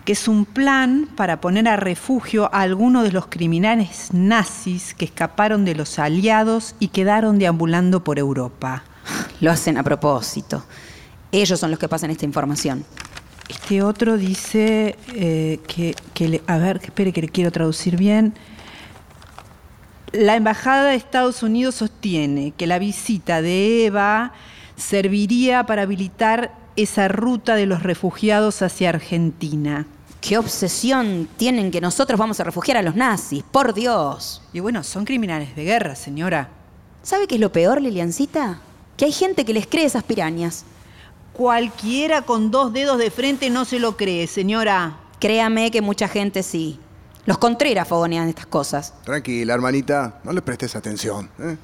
[0.06, 5.04] que es un plan para poner a refugio a algunos de los criminales nazis que
[5.04, 8.84] escaparon de los aliados y quedaron deambulando por Europa.
[9.40, 10.64] Lo hacen a propósito.
[11.32, 12.86] Ellos son los que pasan esta información.
[13.48, 18.34] Este otro dice eh, que, que le- a ver, espere que le quiero traducir bien.
[20.12, 24.32] La Embajada de Estados Unidos sostiene que la visita de Eva
[24.76, 29.86] serviría para habilitar esa ruta de los refugiados hacia Argentina.
[30.20, 33.44] ¿Qué obsesión tienen que nosotros vamos a refugiar a los nazis?
[33.44, 34.42] Por Dios.
[34.52, 36.48] Y bueno, son criminales de guerra, señora.
[37.02, 38.58] ¿Sabe qué es lo peor, Liliancita?
[38.96, 40.64] Que hay gente que les cree esas pirañas.
[41.36, 44.96] Cualquiera con dos dedos de frente no se lo cree, señora.
[45.20, 46.80] Créame que mucha gente sí.
[47.26, 48.94] Los Contreras fogonean estas cosas.
[49.04, 50.18] Tranquila, hermanita.
[50.24, 51.28] No le prestes atención.
[51.38, 51.58] ¿eh?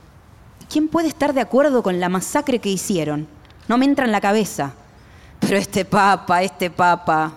[0.69, 3.27] ¿Quién puede estar de acuerdo con la masacre que hicieron?
[3.67, 4.75] No me entra en la cabeza.
[5.41, 7.33] Pero este papa, este papa.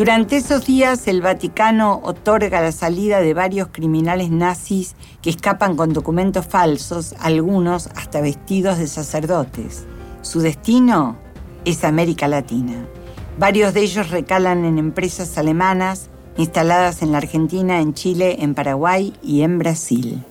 [0.00, 5.92] Durante esos días el Vaticano otorga la salida de varios criminales nazis que escapan con
[5.92, 9.84] documentos falsos, algunos hasta vestidos de sacerdotes.
[10.22, 11.18] Su destino
[11.66, 12.86] es América Latina.
[13.38, 16.08] Varios de ellos recalan en empresas alemanas
[16.38, 20.24] instaladas en la Argentina, en Chile, en Paraguay y en Brasil.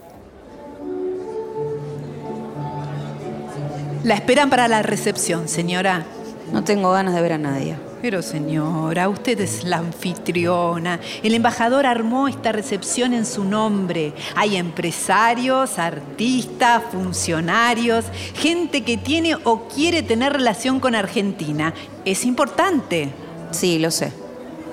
[4.04, 6.08] La esperan para la recepción, señora.
[6.52, 7.89] No tengo ganas de ver a nadie.
[8.02, 11.02] Pero señora, usted es la anfitriona.
[11.22, 14.14] El embajador armó esta recepción en su nombre.
[14.36, 21.74] Hay empresarios, artistas, funcionarios, gente que tiene o quiere tener relación con Argentina.
[22.06, 23.10] Es importante.
[23.52, 24.14] Sí, lo sé.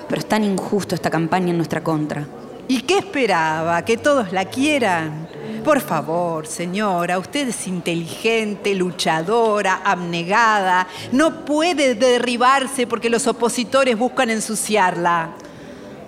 [0.09, 2.29] Pero es tan injusto esta campaña en nuestra contra.
[2.69, 3.85] ¿Y qué esperaba?
[3.85, 5.29] ¿Que todos la quieran?
[5.65, 10.87] Por favor, señora, usted es inteligente, luchadora, abnegada.
[11.13, 15.31] No puede derribarse porque los opositores buscan ensuciarla.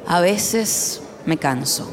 [0.07, 1.91] A veces me canso.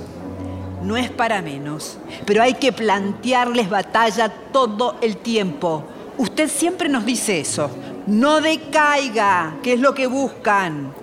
[0.82, 5.84] No es para menos, pero hay que plantearles batalla todo el tiempo.
[6.18, 7.70] Usted siempre nos dice eso.
[8.08, 10.94] No decaiga, que es lo que buscan.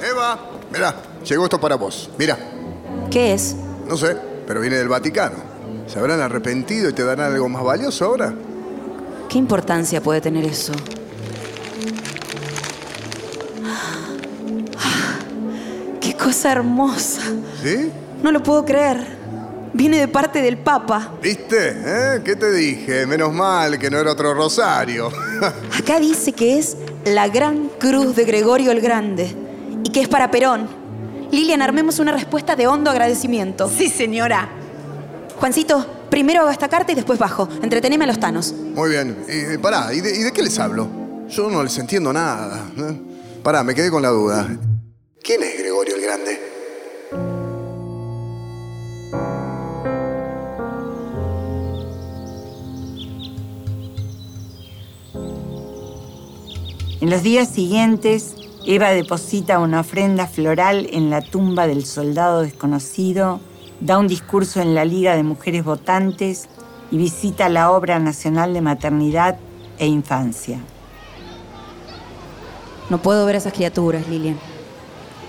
[0.00, 0.38] Eva,
[0.72, 2.10] mira, llegó esto para vos.
[2.18, 2.38] Mira,
[3.12, 3.54] ¿Qué es?
[3.86, 5.36] No sé, pero viene del Vaticano.
[5.86, 8.34] ¿Se habrán arrepentido y te darán algo más valioso ahora?
[9.28, 10.72] ¿Qué importancia puede tener eso?
[16.00, 17.20] ¡Qué cosa hermosa!
[17.62, 17.90] ¿Sí?
[18.22, 19.20] No lo puedo creer.
[19.74, 21.12] Viene de parte del Papa.
[21.22, 21.74] ¿Viste?
[21.84, 22.22] ¿Eh?
[22.24, 23.06] ¿Qué te dije?
[23.06, 25.10] Menos mal que no era otro rosario.
[25.78, 29.36] Acá dice que es la Gran Cruz de Gregorio el Grande
[29.84, 30.81] y que es para Perón.
[31.32, 33.66] Lilian, armemos una respuesta de hondo agradecimiento.
[33.70, 34.50] Sí, señora.
[35.40, 37.48] Juancito, primero hago esta carta y después bajo.
[37.62, 38.52] Entreteneme a los tanos.
[38.52, 39.16] Muy bien.
[39.26, 40.86] Y, pará, ¿y de, ¿y de qué les hablo?
[41.30, 42.70] Yo no les entiendo nada.
[42.76, 43.00] ¿eh?
[43.42, 44.46] Pará, me quedé con la duda.
[45.22, 46.38] ¿Quién es Gregorio el Grande?
[57.00, 63.40] En los días siguientes, Eva deposita una ofrenda floral en la tumba del soldado desconocido,
[63.80, 66.48] da un discurso en la Liga de Mujeres Votantes
[66.92, 69.36] y visita la Obra Nacional de Maternidad
[69.78, 70.60] e Infancia.
[72.88, 74.38] No puedo ver a esas criaturas, Lilian.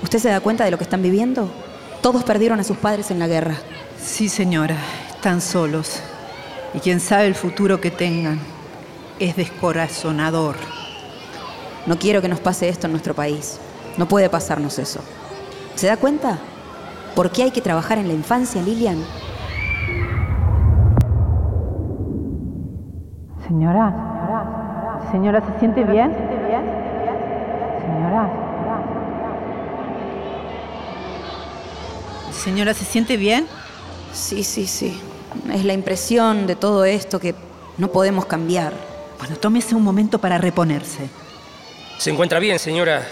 [0.04, 1.50] ¿Usted se da cuenta de lo que están viviendo?
[2.04, 3.58] Todos perdieron a sus padres en la guerra.
[4.00, 4.78] Sí, señora,
[5.16, 6.02] están solos.
[6.76, 8.40] Y quién sabe el futuro que tengan.
[9.20, 10.83] Es descorazonador.
[11.86, 13.60] No quiero que nos pase esto en nuestro país.
[13.98, 15.02] No puede pasarnos eso.
[15.76, 16.40] ¿Se da cuenta?
[17.16, 19.04] ¿Por qué hay que trabajar en la infancia, Lilian?
[23.48, 23.94] Señora,
[25.12, 26.12] señora, ¿se siente bien?
[27.82, 28.30] Señora.
[32.32, 33.46] Señora, ¿se siente bien?
[34.14, 35.00] Sí, sí, sí.
[35.52, 37.36] Es la impresión de todo esto que
[37.78, 38.74] no podemos cambiar.
[39.20, 41.10] Bueno, tómese un momento para reponerse.
[41.98, 43.08] ¿Se encuentra bien, señora?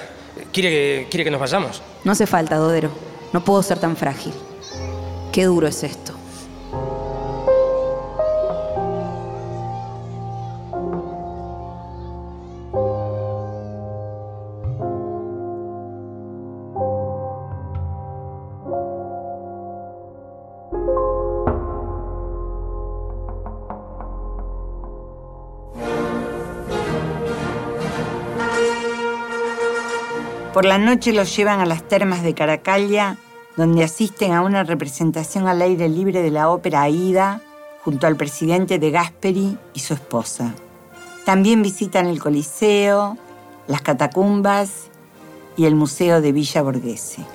[0.51, 1.81] ¿Quiere que, quiere que nos vayamos?
[2.03, 2.89] No hace falta, Dodero.
[3.33, 4.33] No puedo ser tan frágil.
[5.31, 6.13] Qué duro es esto.
[30.71, 33.17] La noche los llevan a las termas de Caracalla,
[33.57, 37.41] donde asisten a una representación al aire libre de la ópera Aida,
[37.83, 40.53] junto al presidente de Gasperi y su esposa.
[41.25, 43.17] También visitan el Coliseo,
[43.67, 44.89] las catacumbas
[45.57, 47.25] y el Museo de Villa Borghese.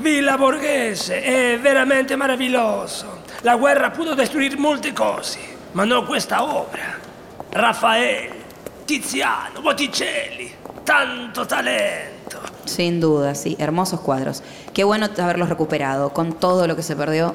[0.00, 3.22] Villa Borghese è veramente meraviglioso.
[3.44, 5.38] La guerra pudo destruir molte cose,
[5.72, 7.00] ma non questa opera.
[7.48, 8.44] Raffaele,
[8.84, 10.57] Tiziano, Botticelli,
[10.88, 12.40] tanto talento.
[12.64, 13.56] Sin duda, sí.
[13.58, 14.42] Hermosos cuadros.
[14.72, 17.34] Qué bueno haberlos recuperado, con todo lo que se perdió.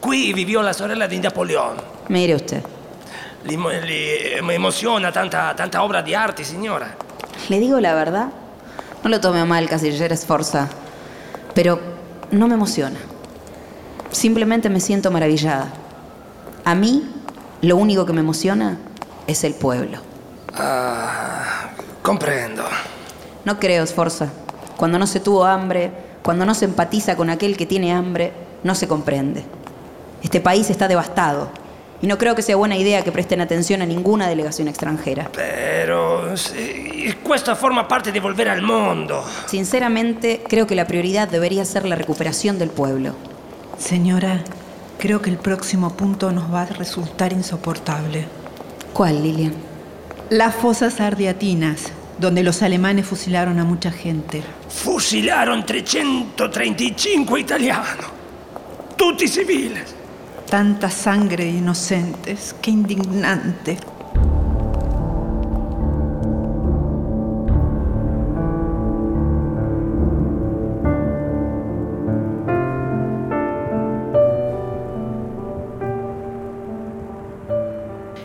[0.00, 1.76] Qui vivió la sorella di Napoleón.
[2.08, 2.62] Mire usted.
[3.44, 6.94] Le, le- me emociona tanta, tanta obra di arte, signora.
[7.48, 8.28] Le digo la verdad,
[9.02, 10.68] no lo tome a mal, Casillera Esforza,
[11.54, 11.80] pero
[12.32, 12.98] no me emociona.
[14.10, 15.68] Simplemente me siento maravillada.
[16.66, 17.08] A mí,
[17.62, 18.76] lo único que me emociona
[19.26, 19.98] es el pueblo.
[20.54, 21.59] Ah,
[22.10, 22.64] comprendo.
[23.44, 24.30] No creo, Sforza.
[24.76, 25.92] Cuando no se tuvo hambre,
[26.24, 28.32] cuando no se empatiza con aquel que tiene hambre,
[28.64, 29.44] no se comprende.
[30.20, 31.50] Este país está devastado
[32.02, 35.30] y no creo que sea buena idea que presten atención a ninguna delegación extranjera.
[35.32, 39.24] Pero sì, questo forma parte di volvere al mondo.
[39.46, 43.14] Sinceramente, creo que la prioridad debería ser la recuperación del pueblo.
[43.78, 44.42] Señora,
[44.98, 48.26] creo que el próximo punto nos va a resultar insoportable.
[48.92, 49.54] ¿Cuál, Lilian?
[50.28, 54.42] Las fosas ardiatinas, donde los alemanes fusilaron a mucha gente.
[54.68, 58.02] Fusilaron 335 italiani.
[58.96, 59.80] Tutti civili.
[60.48, 63.78] Tanta sangre de inocentes, qué indignante.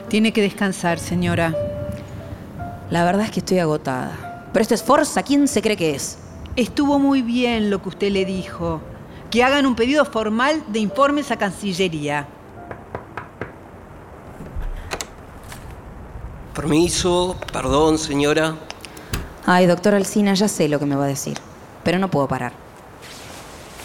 [0.10, 1.64] Tiene que descansar, señora.
[2.90, 4.50] La verdad es que estoy agotada.
[4.54, 6.18] Pero esto es Forza, ¿quién se cree que es?
[6.56, 8.82] Estuvo muy bien lo que usted le dijo.
[9.32, 12.28] Que hagan un pedido formal de informes a Cancillería.
[16.54, 18.56] Permiso, perdón, señora.
[19.46, 21.38] Ay, doctor Alsina, ya sé lo que me va a decir.
[21.84, 22.54] Pero no puedo parar.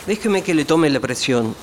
[0.06, 1.56] Déjeme que le tome la presión.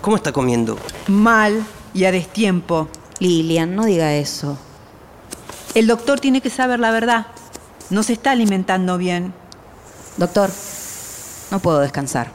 [0.00, 0.78] ¿Cómo está comiendo?
[1.06, 2.88] Mal y a destiempo.
[3.20, 4.58] Lilian, no diga eso.
[5.74, 7.26] El doctor tiene que saber la verdad.
[7.90, 9.32] No se está alimentando bien.
[10.16, 10.50] Doctor,
[11.50, 12.32] no puedo descansar.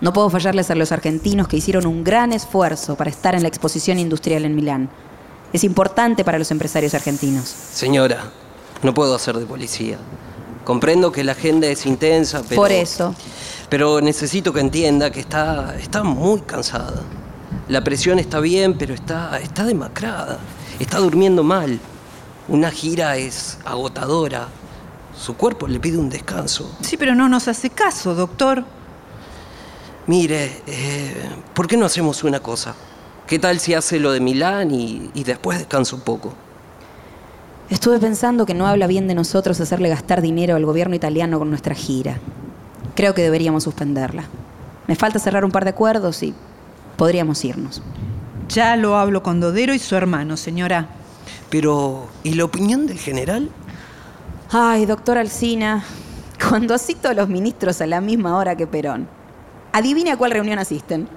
[0.00, 3.48] No puedo fallarles a los argentinos que hicieron un gran esfuerzo para estar en la
[3.48, 4.90] exposición industrial en Milán.
[5.52, 7.44] Es importante para los empresarios argentinos.
[7.48, 8.30] Señora,
[8.82, 9.96] no puedo hacer de policía.
[10.64, 12.60] Comprendo que la agenda es intensa, pero...
[12.60, 13.14] Por eso.
[13.70, 17.02] Pero necesito que entienda que está, está muy cansada.
[17.68, 20.38] La presión está bien, pero está, está demacrada.
[20.78, 21.80] Está durmiendo mal.
[22.48, 24.48] Una gira es agotadora.
[25.16, 26.70] Su cuerpo le pide un descanso.
[26.80, 28.64] Sí, pero no nos hace caso, doctor.
[30.06, 32.74] Mire, eh, ¿por qué no hacemos una cosa?
[33.26, 36.32] ¿Qué tal si hace lo de Milán y, y después descansa un poco?
[37.70, 41.48] Estuve pensando que no habla bien de nosotros hacerle gastar dinero al gobierno italiano con
[41.48, 42.20] nuestra gira.
[42.94, 44.24] Creo que deberíamos suspenderla.
[44.86, 46.32] Me falta cerrar un par de acuerdos y
[46.96, 47.82] podríamos irnos.
[48.48, 50.88] Ya lo hablo con Dodero y su hermano, señora.
[51.50, 53.50] Pero, ¿y la opinión del general?
[54.50, 55.84] Ay, doctor Alsina,
[56.48, 59.08] cuando cito a los ministros a la misma hora que Perón,
[59.72, 61.08] adivine a cuál reunión asisten.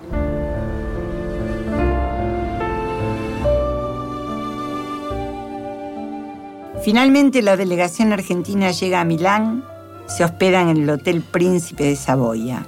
[6.84, 9.64] Finalmente la delegación argentina llega a Milán,
[10.08, 12.66] se hospedan en el Hotel Príncipe de Saboya.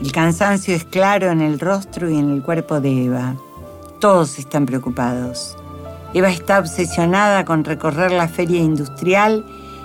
[0.00, 3.36] El cansancio es claro en el rostro y en el cuerpo de Eva.
[4.00, 5.56] Todos están preocupados.
[6.12, 9.44] Eva está obsesionada con recorrer la feria industrial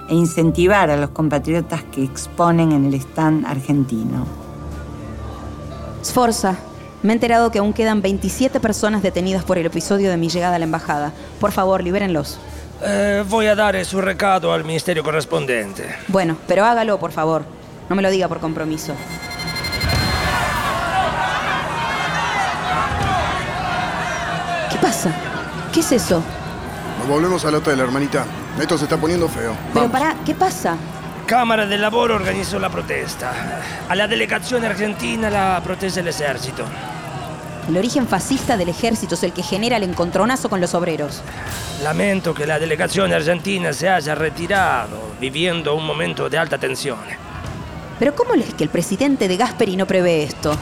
[0.10, 4.26] e incentivar a los compatriotas que exponen en el stand argentino.
[6.04, 6.56] Sforza,
[7.04, 10.56] me he enterado que aún quedan 27 personas detenidas por el episodio de mi llegada
[10.56, 11.12] a la embajada.
[11.40, 12.40] Por favor, libérenlos.
[12.82, 15.96] Eh, voy a dar su recado al ministerio correspondiente.
[16.08, 17.44] Bueno, pero hágalo, por favor.
[17.88, 18.94] No me lo diga por compromiso.
[25.76, 26.24] ¿Qué es eso?
[27.00, 28.26] Nos volvemos al hotel, hermanita.
[28.58, 29.54] Esto se está poniendo feo.
[29.74, 30.78] Pero pará, ¿qué pasa?
[31.26, 33.34] Cámara del Lavoro organizó la protesta.
[33.90, 36.64] A la delegación argentina la protesta del ejército.
[37.68, 41.22] El origen fascista del ejército es el que genera el encontronazo con los obreros.
[41.84, 47.00] Lamento que la delegación argentina se haya retirado, viviendo un momento de alta tensión.
[48.00, 50.56] Pero ¿cómo es que el presidente de Gasperi no prevé esto?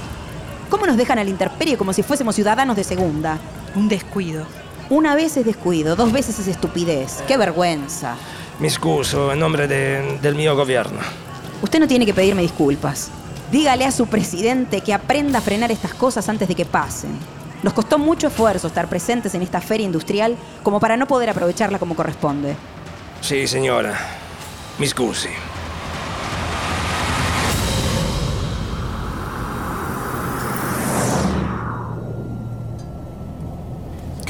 [0.71, 3.37] ¿Cómo nos dejan al interperio como si fuésemos ciudadanos de segunda?
[3.75, 4.62] Un descuido.
[4.93, 7.23] Una vez es descuido, dos veces es estupidez.
[7.27, 8.15] ¡Qué vergüenza!
[8.59, 10.99] Mi excuso en nombre de- del mío gobierno.
[11.63, 13.09] Usted no tiene que pedirme disculpas.
[13.51, 17.17] Dígale a su presidente que aprenda a frenar estas cosas antes de que pasen.
[17.63, 21.79] Nos costó mucho esfuerzo estar presentes en esta feria industrial como para no poder aprovecharla
[21.79, 22.55] como corresponde.
[23.19, 23.97] Sí, señora.
[24.77, 25.29] Mi scusi.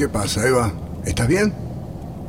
[0.04, 0.70] ¿Qué pasa, Eva?
[1.06, 1.54] ¿Estás bien?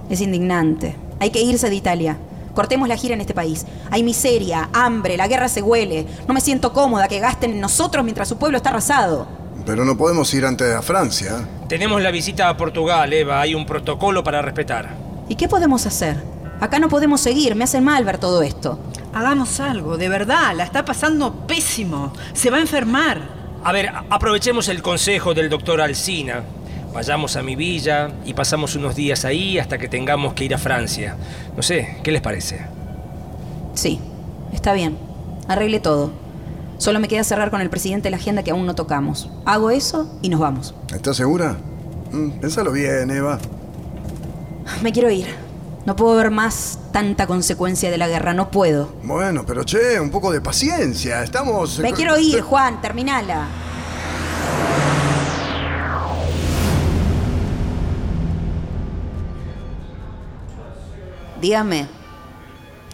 [0.10, 0.96] Es indignante.
[1.20, 2.18] Hay que irse de Italia.
[2.54, 3.66] Cortemos la gira en este país.
[3.92, 6.08] Hay miseria, hambre, la guerra se huele.
[6.26, 9.28] No me siento cómoda que gasten en nosotros mientras su pueblo está arrasado.
[9.66, 11.46] Pero no podemos ir antes a Francia.
[11.68, 13.42] Tenemos la visita a Portugal, Eva.
[13.42, 14.96] Hay un protocolo para respetar.
[15.28, 16.24] ¿Y qué podemos hacer?
[16.62, 18.80] Acá no podemos seguir, me hace mal ver todo esto.
[19.14, 22.14] Hagamos algo, de verdad, la está pasando pésimo.
[22.32, 23.20] Se va a enfermar.
[23.66, 26.42] A ver, aprovechemos el consejo del doctor Alsina.
[26.96, 30.58] Vayamos a mi villa y pasamos unos días ahí hasta que tengamos que ir a
[30.58, 31.18] Francia.
[31.58, 32.62] No sé, ¿qué les parece?
[33.74, 34.00] Sí,
[34.54, 34.98] está bien.
[35.50, 36.14] Arregle todo.
[36.78, 39.30] Solo me queda cerrar con el presidente la agenda que aún no tocamos.
[39.44, 40.74] Hago eso y nos vamos.
[40.94, 41.58] ¿Estás segura?
[42.14, 43.40] Mm, Pénsalo bien, Eva.
[44.82, 45.28] Me quiero ir.
[45.86, 48.94] No puedo ver más tanta consecuencia de la guerra, no puedo.
[49.04, 51.24] Bueno, pero che, un poco de paciencia.
[51.24, 51.78] Estamos.
[51.80, 53.65] Me quiero ir, Juan, terminala.
[61.42, 61.88] Dígame,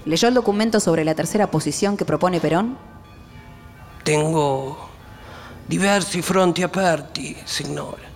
[0.06, 2.78] ¿leyó el documento sobre la tercera posición que propone Perón?
[4.04, 4.90] Tengo
[5.68, 8.10] diversi fronti aperti, signore.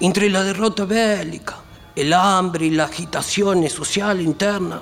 [0.00, 1.56] Entre la derrota bellica,
[1.94, 4.80] el hambre y la agitazione sociale interna,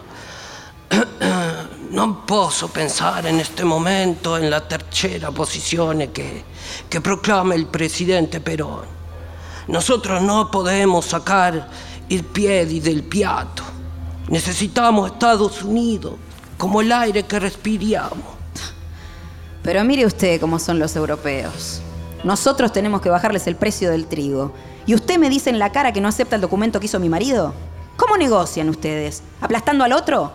[1.90, 6.44] non posso pensare in questo momento en la tercera posizione che,
[6.88, 8.86] che proclama il presidente Perón.
[9.68, 11.68] Nosotros no podemos sacar
[12.08, 13.81] il piedi del piatto.
[14.28, 16.14] Necesitamos Estados Unidos
[16.56, 18.24] como el aire que respiramos.
[19.62, 21.80] Pero mire usted cómo son los europeos.
[22.24, 24.52] Nosotros tenemos que bajarles el precio del trigo.
[24.86, 27.08] ¿Y usted me dice en la cara que no acepta el documento que hizo mi
[27.08, 27.52] marido?
[27.96, 29.22] ¿Cómo negocian ustedes?
[29.40, 30.32] ¿Aplastando al otro?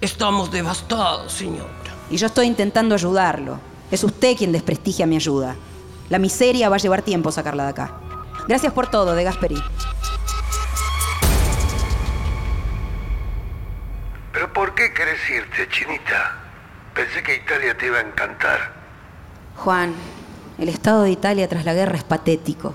[0.00, 1.70] Estamos devastados, señora.
[2.10, 3.58] Y yo estoy intentando ayudarlo.
[3.90, 5.56] Es usted quien desprestigia mi ayuda.
[6.08, 7.94] La miseria va a llevar tiempo sacarla de acá.
[8.48, 9.62] Gracias por todo, de Gasperi.
[14.42, 16.32] ¿Pero por qué querés irte, Chinita?
[16.96, 18.72] Pensé que Italia te iba a encantar.
[19.58, 19.94] Juan,
[20.58, 22.74] el estado de Italia tras la guerra es patético.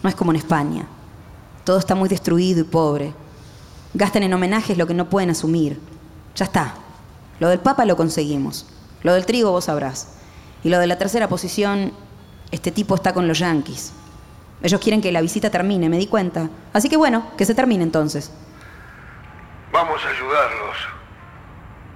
[0.00, 0.86] No es como en España.
[1.64, 3.14] Todo está muy destruido y pobre.
[3.94, 5.80] Gastan en homenajes lo que no pueden asumir.
[6.36, 6.74] Ya está.
[7.40, 8.66] Lo del Papa lo conseguimos.
[9.02, 10.18] Lo del trigo vos sabrás.
[10.62, 11.94] Y lo de la tercera posición,
[12.52, 13.92] este tipo está con los yanquis.
[14.62, 16.48] Ellos quieren que la visita termine, me di cuenta.
[16.72, 18.30] Así que bueno, que se termine entonces.
[19.72, 20.97] Vamos a ayudarlos.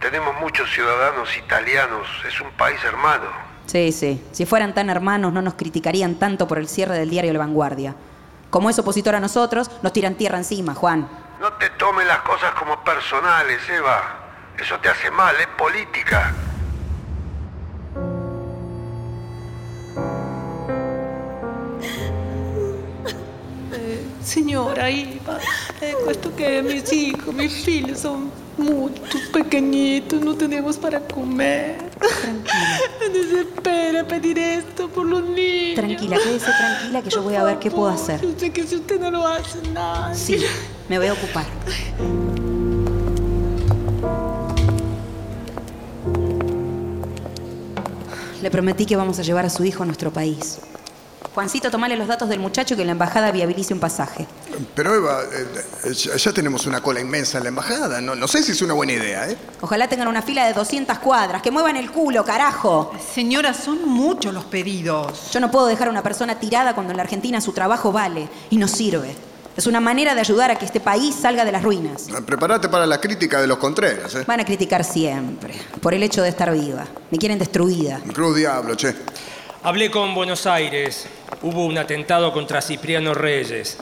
[0.03, 2.09] Tenemos muchos ciudadanos italianos.
[2.27, 3.27] Es un país hermano.
[3.67, 4.21] Sí, sí.
[4.33, 7.95] Si fueran tan hermanos, no nos criticarían tanto por el cierre del diario La Vanguardia.
[8.51, 11.09] Como es opositor a nosotros, nos tiran tierra encima, Juan.
[11.41, 14.03] No te tomes las cosas como personales, Eva.
[14.59, 16.35] Eso te hace mal, es política.
[23.73, 25.39] Eh, signora Iva,
[25.81, 31.79] eh, questo che mis hijos, mis figli son mucho pequeñitos, no tenemos para comer.
[31.99, 32.81] Tranquila.
[33.13, 35.77] Desespera pedir esto por los niños.
[35.77, 38.21] Tranquila, quédese tranquila que yo voy a ver qué puedo hacer.
[38.21, 40.15] Yo sé que si usted no lo hace, nada.
[40.15, 40.37] Sí,
[40.89, 41.47] me voy a ocupar.
[48.43, 50.59] Le prometí que vamos a llevar a su hijo a nuestro país.
[51.35, 54.27] Juancito, tomale los datos del muchacho y que la embajada viabilice un pasaje.
[54.75, 55.47] Pero Eva, eh,
[55.85, 58.01] eh, ya ya tenemos una cola inmensa en la embajada.
[58.03, 59.37] No, no sé si es una buena idea, ¿eh?
[59.63, 61.41] Ojalá tengan una fila de 200 cuadras.
[61.41, 62.93] ¡Que muevan el culo, carajo!
[63.15, 65.31] Señora, son muchos los pedidos.
[65.33, 68.29] Yo no puedo dejar a una persona tirada cuando en la Argentina su trabajo vale
[68.51, 69.17] y nos sirve.
[69.57, 72.09] Es una manera de ayudar a que este país salga de las ruinas.
[72.25, 74.25] Prepárate para la crítica de los Contreras, ¿eh?
[74.27, 76.87] Van a criticar siempre, por el hecho de estar viva.
[77.11, 78.01] Me quieren destruida.
[78.13, 78.95] Cruz Diablo, che.
[79.65, 81.07] Hablé con Buenos Aires.
[81.41, 83.79] Hubo un atentado contra Cipriano Reyes.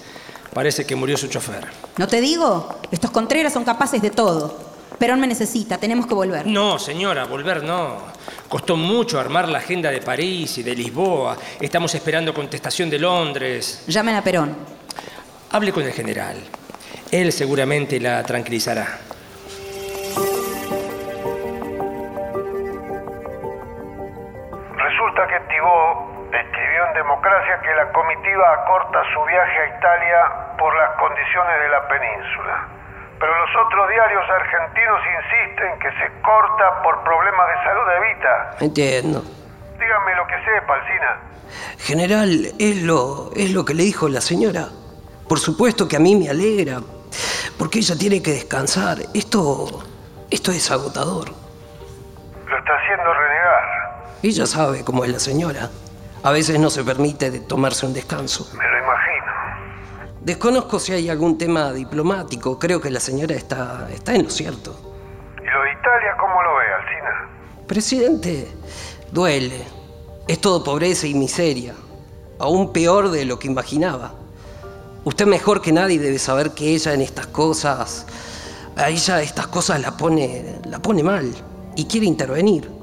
[0.53, 1.66] Parece que murió su chofer.
[1.97, 2.81] ¿No te digo?
[2.91, 4.59] Estos Contreras son capaces de todo.
[4.99, 6.47] Perón me necesita, tenemos que volver.
[6.47, 7.97] No, señora, volver no.
[8.47, 11.39] Costó mucho armar la agenda de París y de Lisboa.
[11.59, 13.85] Estamos esperando contestación de Londres.
[13.87, 14.55] Llamen a Perón.
[15.53, 16.37] Hable con el general.
[17.11, 19.01] Él seguramente la tranquilizará.
[25.11, 30.72] Resulta que Tibó escribió en Democracia que la comitiva acorta su viaje a Italia por
[30.76, 32.68] las condiciones de la península.
[33.18, 38.50] Pero los otros diarios argentinos insisten que se corta por problemas de salud de Evita.
[38.61, 39.22] Entiendo.
[39.80, 41.18] Dígame lo que sepa, Alcina.
[41.78, 42.30] General,
[42.61, 44.68] es lo, es lo que le dijo la señora.
[45.28, 46.78] Por supuesto que a mí me alegra,
[47.58, 48.98] porque ella tiene que descansar.
[49.12, 49.82] Esto,
[50.30, 51.30] esto es agotador.
[52.46, 53.59] Lo está haciendo renegar.
[54.23, 55.71] Ella sabe cómo es la señora.
[56.23, 58.47] A veces no se permite de tomarse un descanso.
[58.53, 59.33] Me lo imagino.
[60.21, 62.59] Desconozco si hay algún tema diplomático.
[62.59, 64.77] Creo que la señora está, está en lo cierto.
[65.43, 67.66] ¿Y lo de Italia cómo lo ve, Alcina?
[67.66, 68.49] Presidente,
[69.11, 69.64] duele.
[70.29, 71.75] Es todo pobreza y miseria.
[72.39, 74.12] Aún peor de lo que imaginaba.
[75.05, 78.07] Usted mejor que nadie debe saber que ella en estas cosas,
[78.77, 81.35] a ella estas cosas la pone, la pone mal
[81.75, 82.80] y quiere intervenir.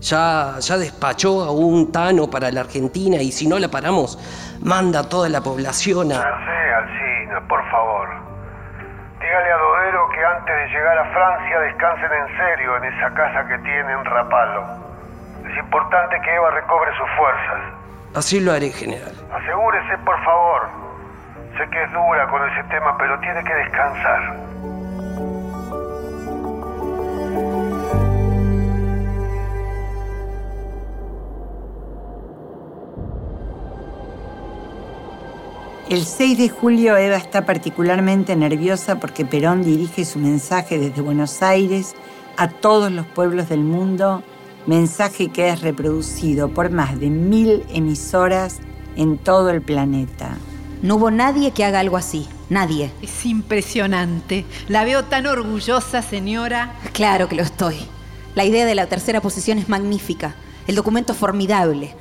[0.00, 4.18] Ya, ya despachó a un Tano para la Argentina y si no la paramos,
[4.62, 6.22] manda a toda la población a...
[6.22, 8.08] sé, Alcina, por favor.
[9.20, 13.48] Dígale a Dodero que antes de llegar a Francia descansen en serio en esa casa
[13.48, 14.62] que tiene en Rapalo.
[15.50, 17.60] Es importante que Eva recobre sus fuerzas.
[18.14, 19.12] Así lo haré, general.
[19.32, 20.68] Asegúrese, por favor.
[21.56, 24.36] Sé que es dura con ese tema, pero tiene que descansar.
[35.88, 41.42] El 6 de julio Eva está particularmente nerviosa porque Perón dirige su mensaje desde Buenos
[41.42, 41.94] Aires
[42.36, 44.22] a todos los pueblos del mundo,
[44.66, 48.58] mensaje que es reproducido por más de mil emisoras
[48.96, 50.36] en todo el planeta.
[50.82, 52.90] No hubo nadie que haga algo así, nadie.
[53.00, 54.44] Es impresionante.
[54.68, 56.74] La veo tan orgullosa, señora.
[56.92, 57.76] Claro que lo estoy.
[58.34, 60.34] La idea de la tercera posición es magnífica.
[60.66, 61.94] El documento es formidable.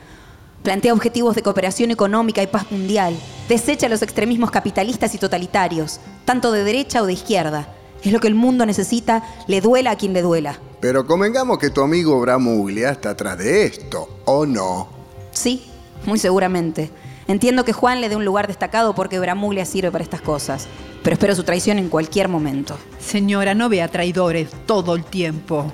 [0.68, 3.16] Plantea objetivos de cooperación económica y paz mundial.
[3.48, 7.74] Desecha los extremismos capitalistas y totalitarios, tanto de derecha o de izquierda.
[8.04, 10.60] Es lo que el mundo necesita, le duela a quien le duela.
[10.82, 14.90] Pero convengamos que tu amigo Bramuglia está atrás de esto, ¿o no?
[15.32, 15.68] Sí,
[16.06, 16.92] muy seguramente.
[17.30, 20.68] Entiendo que Juan le dé un lugar destacado porque Bramuglia sirve para estas cosas,
[21.02, 22.78] pero espero su traición en cualquier momento.
[23.00, 25.72] Señora, no vea traidores todo el tiempo.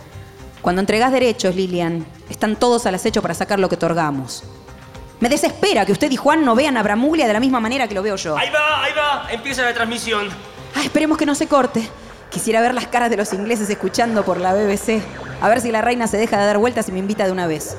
[0.62, 4.44] Cuando entregas derechos, Lilian, están todos al acecho para sacar lo que otorgamos.
[5.24, 7.96] Me desespera que usted y Juan no vean a Bramuglia de la misma manera que
[7.96, 8.38] lo veo yo.
[8.38, 9.32] Ahí va, ahí va.
[9.32, 10.28] Empieza la transmisión.
[10.76, 11.90] Ah, esperemos que no se corte.
[12.30, 15.02] Quisiera ver las caras de los ingleses escuchando por la BBC.
[15.40, 17.48] A ver si la reina se deja de dar vueltas y me invita de una
[17.48, 17.78] vez.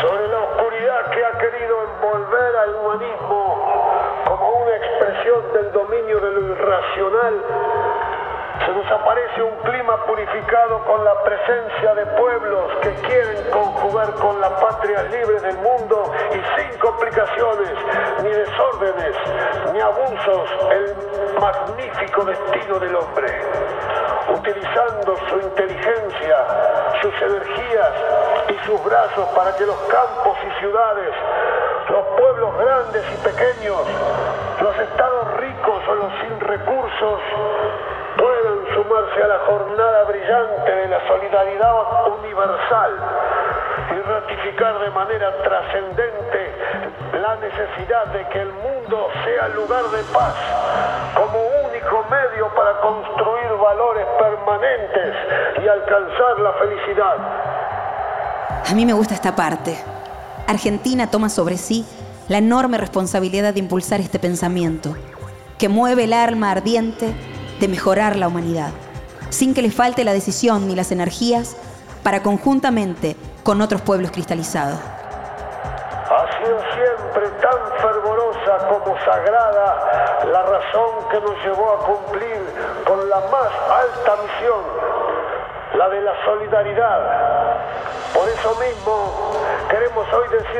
[0.00, 6.30] Sobre la oscuridad que ha querido envolver al humanismo como una expresión del dominio de
[6.30, 7.34] lo irracional,
[8.64, 14.40] Se nos aparece un clima purificado con la presencia de pueblos que quieren conjugar con
[14.40, 17.70] la patria libre del mundo y sin complicaciones,
[18.22, 19.16] ni desórdenes,
[19.72, 20.94] ni abusos, el
[21.40, 23.26] magnífico destino del hombre.
[24.28, 26.36] Utilizando su inteligencia,
[27.02, 27.92] sus energías
[28.48, 31.14] y sus brazos para que los campos y ciudades,
[31.88, 33.82] los pueblos grandes y pequeños,
[34.60, 37.20] los estados ricos o los sin recursos,
[39.02, 41.74] sumarse a la jornada brillante de la solidaridad
[42.18, 42.90] universal
[43.90, 46.54] y ratificar de manera trascendente
[47.20, 50.34] la necesidad de que el mundo sea lugar de paz
[51.14, 51.38] como
[51.68, 55.14] único medio para construir valores permanentes
[55.62, 57.16] y alcanzar la felicidad.
[58.70, 59.76] A mí me gusta esta parte.
[60.46, 61.86] Argentina toma sobre sí
[62.28, 64.94] la enorme responsabilidad de impulsar este pensamiento,
[65.58, 67.12] que mueve el alma ardiente
[67.60, 68.72] de mejorar la humanidad,
[69.32, 71.56] sin que le falte la decisión ni las energías
[72.02, 74.78] para conjuntamente con otros pueblos cristalizados.
[74.78, 82.42] Ha sido siempre tan fervorosa como sagrada la razón que nos llevó a cumplir
[82.86, 84.60] con la más alta misión,
[85.78, 87.00] la de la solidaridad.
[88.12, 89.32] Por eso mismo
[89.70, 89.91] queremos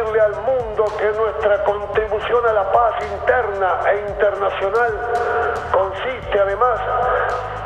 [0.02, 4.98] al mundo que nuestra contribución a la paz interna e internacional
[5.70, 6.80] consiste además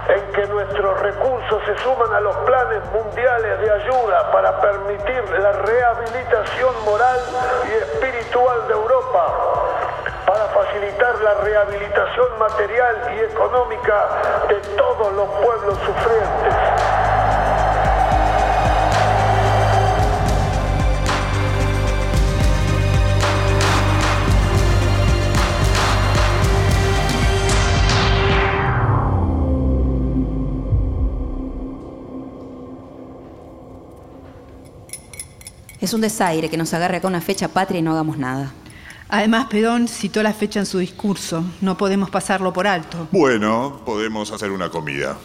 [0.08, 5.52] en que nuestros recursos se suman a los planes mundiales de ayuda para permitir la
[5.52, 7.20] rehabilitación moral
[7.68, 9.26] y espiritual de Europa,
[10.26, 14.08] para facilitar la rehabilitación material y económica
[14.48, 16.75] de todos los pueblos sufrientes.
[35.86, 38.52] Es un desaire que nos agarre acá una fecha patria y no hagamos nada.
[39.08, 41.44] Además, Perón citó la fecha en su discurso.
[41.60, 43.06] No podemos pasarlo por alto.
[43.12, 45.16] Bueno, podemos hacer una comida.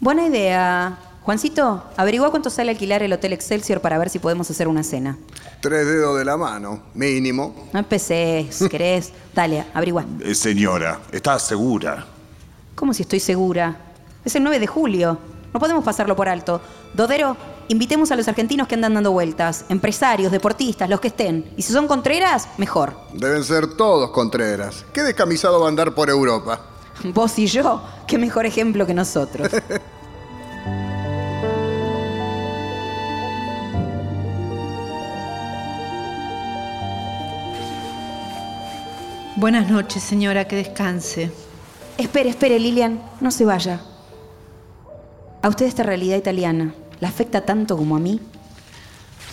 [0.00, 0.98] Buena idea.
[1.22, 5.16] Juancito, averigua cuánto sale alquilar el Hotel Excelsior para ver si podemos hacer una cena.
[5.62, 7.70] Tres dedos de la mano, mínimo.
[7.72, 9.14] No empeces, ¿querés?
[9.34, 10.04] Dale, averigua.
[10.20, 12.04] Eh, señora, ¿está segura?
[12.74, 13.78] ¿Cómo si estoy segura?
[14.26, 15.18] Es el 9 de julio.
[15.54, 16.60] No podemos pasarlo por alto.
[16.92, 17.34] Dodero,
[17.68, 19.64] invitemos a los argentinos que andan dando vueltas.
[19.68, 21.52] Empresarios, deportistas, los que estén.
[21.56, 22.94] Y si son contreras, mejor.
[23.12, 24.84] Deben ser todos contreras.
[24.92, 26.60] ¿Qué descamisado va a andar por Europa?
[27.12, 29.50] Vos y yo, qué mejor ejemplo que nosotros.
[39.36, 41.30] Buenas noches, señora, que descanse.
[41.98, 43.82] Espere, espere, Lilian, no se vaya.
[45.42, 48.20] ¿A usted esta realidad italiana la afecta tanto como a mí?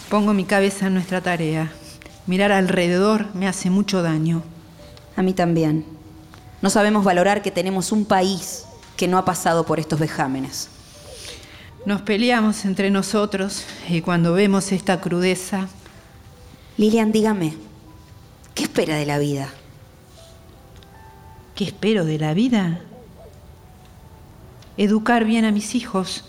[0.10, 1.72] Pongo mi cabeza en nuestra tarea.
[2.28, 4.44] Mirar alrededor me hace mucho daño.
[5.16, 5.86] A mí también.
[6.62, 10.70] No sabemos valorar que tenemos un país que no ha pasado por estos vejámenes.
[11.86, 15.68] Nos peleamos entre nosotros y cuando vemos esta crudeza...
[16.78, 17.56] Lilian, dígame,
[18.56, 19.50] ¿qué espera de la vida?
[21.56, 22.80] ¿Qué espero de la vida?
[24.78, 26.24] Educar bien a mis hijos.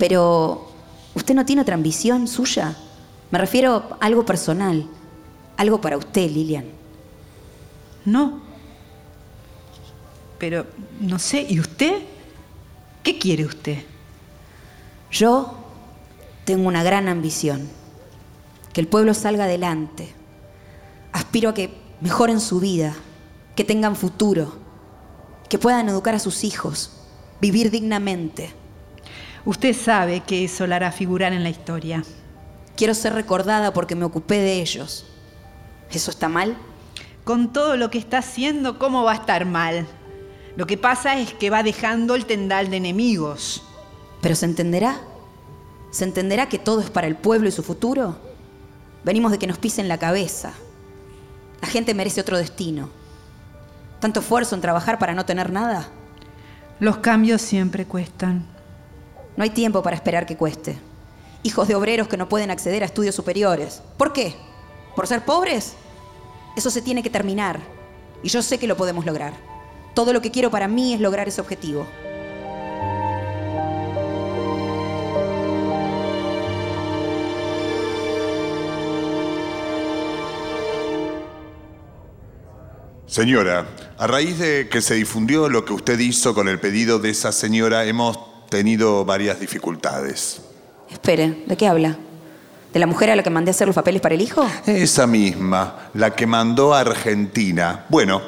[0.00, 0.66] Pero,
[1.14, 2.74] ¿usted no tiene otra ambición suya?
[3.30, 4.88] Me refiero a algo personal,
[5.58, 6.64] algo para usted, Lilian.
[8.06, 8.40] No.
[10.38, 10.64] Pero,
[11.00, 12.00] no sé, ¿y usted?
[13.02, 13.84] ¿Qué quiere usted?
[15.10, 15.54] Yo
[16.46, 17.68] tengo una gran ambición,
[18.72, 20.14] que el pueblo salga adelante.
[21.12, 22.94] Aspiro a que mejoren su vida,
[23.54, 24.54] que tengan futuro,
[25.50, 26.90] que puedan educar a sus hijos,
[27.38, 28.59] vivir dignamente.
[29.44, 32.04] Usted sabe que eso la hará figurar en la historia.
[32.76, 35.06] Quiero ser recordada porque me ocupé de ellos.
[35.90, 36.56] ¿Eso está mal?
[37.24, 39.86] Con todo lo que está haciendo, ¿cómo va a estar mal?
[40.56, 43.62] Lo que pasa es que va dejando el tendal de enemigos.
[44.20, 45.00] ¿Pero se entenderá?
[45.90, 48.18] ¿Se entenderá que todo es para el pueblo y su futuro?
[49.04, 50.52] Venimos de que nos pisen la cabeza.
[51.62, 52.90] La gente merece otro destino.
[54.00, 55.88] ¿Tanto esfuerzo en trabajar para no tener nada?
[56.78, 58.46] Los cambios siempre cuestan.
[59.36, 60.78] No hay tiempo para esperar que cueste.
[61.42, 63.82] Hijos de obreros que no pueden acceder a estudios superiores.
[63.96, 64.34] ¿Por qué?
[64.94, 65.74] ¿Por ser pobres?
[66.56, 67.60] Eso se tiene que terminar.
[68.22, 69.32] Y yo sé que lo podemos lograr.
[69.94, 71.86] Todo lo que quiero para mí es lograr ese objetivo.
[83.10, 83.66] Señora,
[83.98, 87.32] a raíz de que se difundió lo que usted hizo con el pedido de esa
[87.32, 90.42] señora, hemos tenido varias dificultades.
[90.90, 91.96] Espere, ¿de qué habla?
[92.72, 94.46] ¿De la mujer a la que mandé a hacer los papeles para el hijo?
[94.66, 97.86] Esa misma, la que mandó a Argentina.
[97.88, 98.20] Bueno,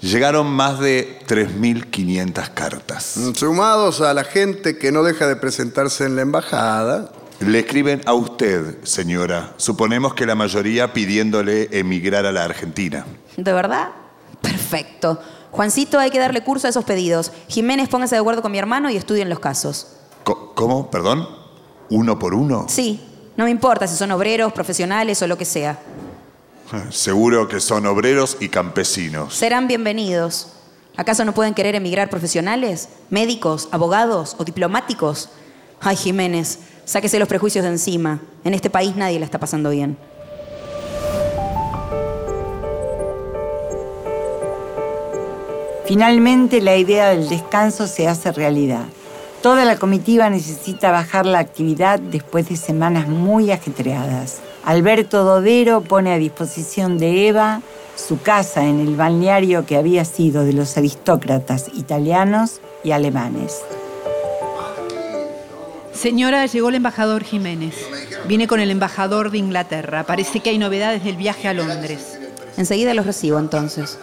[0.00, 3.18] llegaron más de 3.500 cartas.
[3.34, 7.10] Sumados a la gente que no deja de presentarse en la embajada.
[7.40, 9.54] Le escriben a usted, señora.
[9.56, 13.06] Suponemos que la mayoría pidiéndole emigrar a la Argentina.
[13.36, 13.88] ¿De verdad?
[14.42, 15.20] Perfecto.
[15.50, 17.32] Juancito, hay que darle curso a esos pedidos.
[17.48, 19.96] Jiménez, póngase de acuerdo con mi hermano y estudien los casos.
[20.24, 20.90] ¿Cómo?
[20.90, 21.26] ¿Perdón?
[21.90, 22.66] ¿Uno por uno?
[22.68, 23.00] Sí,
[23.36, 25.78] no me importa si son obreros, profesionales o lo que sea.
[26.90, 29.34] Seguro que son obreros y campesinos.
[29.34, 30.52] Serán bienvenidos.
[30.96, 32.88] ¿Acaso no pueden querer emigrar profesionales?
[33.08, 35.30] ¿Médicos, abogados o diplomáticos?
[35.80, 38.20] Ay, Jiménez, sáquese los prejuicios de encima.
[38.44, 39.96] En este país nadie la está pasando bien.
[45.90, 48.84] Finalmente la idea del descanso se hace realidad.
[49.42, 54.38] Toda la comitiva necesita bajar la actividad después de semanas muy ajetreadas.
[54.64, 57.60] Alberto Dodero pone a disposición de Eva
[57.96, 63.60] su casa en el balneario que había sido de los aristócratas italianos y alemanes.
[65.92, 67.74] Señora, llegó el embajador Jiménez.
[68.28, 70.04] Viene con el embajador de Inglaterra.
[70.04, 72.16] Parece que hay novedades del viaje a Londres.
[72.56, 73.98] Enseguida los recibo entonces.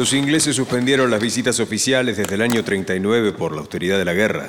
[0.00, 4.14] Los ingleses suspendieron las visitas oficiales desde el año 39 por la austeridad de la
[4.14, 4.46] guerra.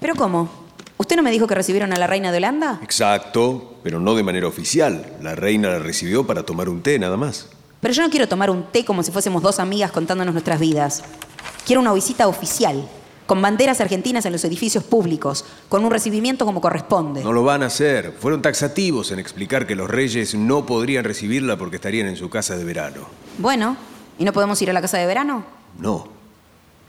[0.00, 0.50] ¿Pero cómo?
[0.96, 2.80] ¿Usted no me dijo que recibieron a la reina de Holanda?
[2.82, 5.18] Exacto, pero no de manera oficial.
[5.22, 7.48] La reina la recibió para tomar un té nada más.
[7.80, 11.04] Pero yo no quiero tomar un té como si fuésemos dos amigas contándonos nuestras vidas.
[11.64, 12.84] Quiero una visita oficial,
[13.26, 17.22] con banderas argentinas en los edificios públicos, con un recibimiento como corresponde.
[17.22, 18.16] No lo van a hacer.
[18.18, 22.56] Fueron taxativos en explicar que los reyes no podrían recibirla porque estarían en su casa
[22.56, 23.06] de verano.
[23.38, 23.76] Bueno,
[24.18, 25.44] ¿y no podemos ir a la casa de verano?
[25.78, 26.08] No,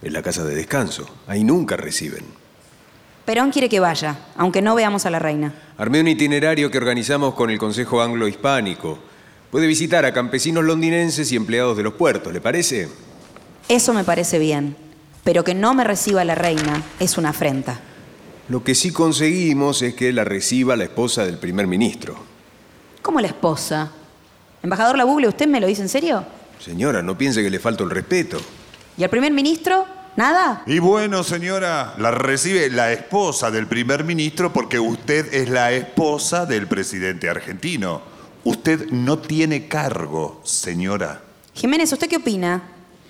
[0.02, 1.08] es la casa de descanso.
[1.28, 2.26] Ahí nunca reciben.
[3.26, 5.54] Perón quiere que vaya, aunque no veamos a la reina.
[5.78, 9.00] Armé un itinerario que organizamos con el Consejo Anglo-Hispánico.
[9.50, 12.90] Puede visitar a campesinos londinenses y empleados de los puertos, ¿le parece?
[13.70, 14.76] Eso me parece bien.
[15.24, 17.80] Pero que no me reciba la reina es una afrenta.
[18.50, 22.18] Lo que sí conseguimos es que la reciba la esposa del primer ministro.
[23.02, 23.92] ¿Cómo la esposa?
[24.62, 26.26] Embajador Labugle, ¿usted me lo dice en serio?
[26.64, 28.40] Señora, no piense que le falta el respeto.
[28.98, 29.86] ¿Y al primer ministro?
[30.16, 30.64] ¿Nada?
[30.66, 36.46] Y bueno, señora, la recibe la esposa del primer ministro porque usted es la esposa
[36.46, 38.02] del presidente argentino.
[38.46, 41.22] Usted no tiene cargo, señora.
[41.54, 42.62] Jiménez, ¿usted qué opina?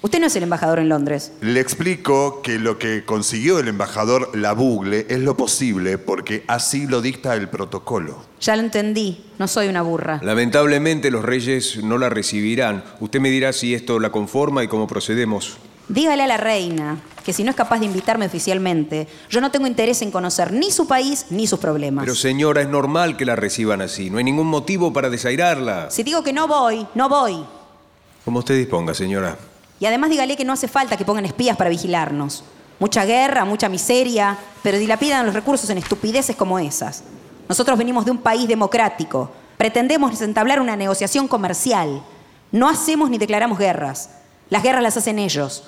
[0.03, 1.31] Usted no es el embajador en Londres.
[1.39, 7.01] Le explico que lo que consiguió el embajador Labugle es lo posible porque así lo
[7.01, 8.25] dicta el protocolo.
[8.41, 10.19] Ya lo entendí, no soy una burra.
[10.21, 12.83] Lamentablemente los reyes no la recibirán.
[12.99, 15.55] Usted me dirá si esto la conforma y cómo procedemos.
[15.87, 19.67] Dígale a la reina que si no es capaz de invitarme oficialmente, yo no tengo
[19.67, 22.03] interés en conocer ni su país ni sus problemas.
[22.03, 24.09] Pero señora, es normal que la reciban así.
[24.09, 25.89] No hay ningún motivo para desairarla.
[25.91, 27.45] Si digo que no voy, no voy.
[28.25, 29.37] Como usted disponga, señora.
[29.79, 32.43] Y además dígale que no hace falta que pongan espías para vigilarnos.
[32.79, 37.03] Mucha guerra, mucha miseria, pero dilapidan los recursos en estupideces como esas.
[37.47, 39.31] Nosotros venimos de un país democrático.
[39.57, 42.03] Pretendemos entablar una negociación comercial.
[42.51, 44.09] No hacemos ni declaramos guerras.
[44.49, 45.63] Las guerras las hacen ellos.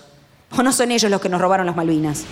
[0.57, 2.23] ¿O no son ellos los que nos robaron las Malvinas?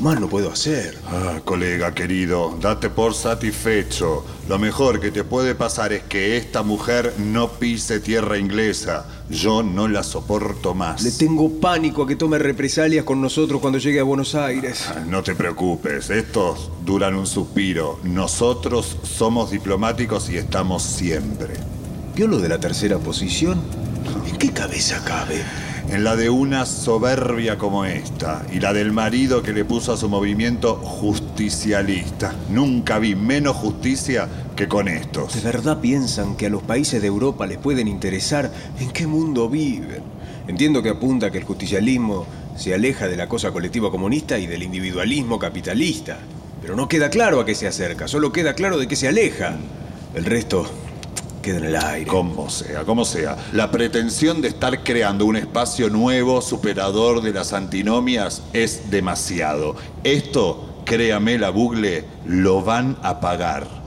[0.00, 0.96] Más no puedo hacer.
[1.08, 4.24] Ah, colega querido, date por satisfecho.
[4.48, 9.04] Lo mejor que te puede pasar es que esta mujer no pise tierra inglesa.
[9.28, 11.02] Yo no la soporto más.
[11.02, 14.86] Le tengo pánico a que tome represalias con nosotros cuando llegue a Buenos Aires.
[14.88, 18.00] Ah, No te preocupes, estos duran un suspiro.
[18.02, 21.54] Nosotros somos diplomáticos y estamos siempre.
[22.14, 23.60] ¿Vio lo de la tercera posición?
[24.26, 25.42] ¿En qué cabeza cabe?
[25.90, 29.96] En la de una soberbia como esta y la del marido que le puso a
[29.96, 32.32] su movimiento justicialista.
[32.48, 35.34] Nunca vi menos justicia que con estos.
[35.34, 39.48] ¿De verdad piensan que a los países de Europa les pueden interesar en qué mundo
[39.48, 40.04] viven?
[40.46, 42.24] Entiendo que apunta que el justicialismo
[42.56, 46.18] se aleja de la cosa colectiva comunista y del individualismo capitalista.
[46.62, 49.56] Pero no queda claro a qué se acerca, solo queda claro de qué se aleja.
[50.14, 50.70] El resto
[51.40, 52.06] queda en el aire.
[52.06, 53.36] Como sea, como sea.
[53.52, 59.76] La pretensión de estar creando un espacio nuevo, superador de las antinomias, es demasiado.
[60.04, 63.80] Esto, créame la bugle, lo van a pagar.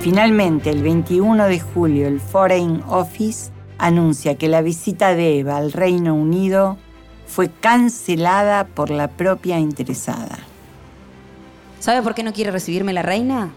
[0.00, 5.72] Finalmente, el 21 de julio, el Foreign Office anuncia que la visita de Eva al
[5.72, 6.76] Reino Unido
[7.26, 10.38] fue cancelada por la propia interesada.
[11.84, 13.50] ¿Sabe por qué no quiere recibirme la reina?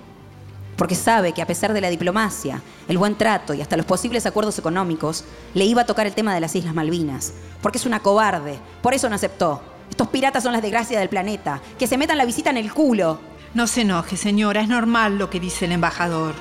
[0.75, 4.25] Porque sabe que a pesar de la diplomacia, el buen trato y hasta los posibles
[4.25, 5.23] acuerdos económicos,
[5.53, 7.32] le iba a tocar el tema de las Islas Malvinas.
[7.61, 8.59] Porque es una cobarde.
[8.82, 9.61] Por eso no aceptó.
[9.89, 11.61] Estos piratas son las desgracias del planeta.
[11.80, 13.17] Que se metan la visita en el culo.
[13.53, 14.59] No se enoje, señora.
[14.59, 16.36] Es normal lo que dice el embajador.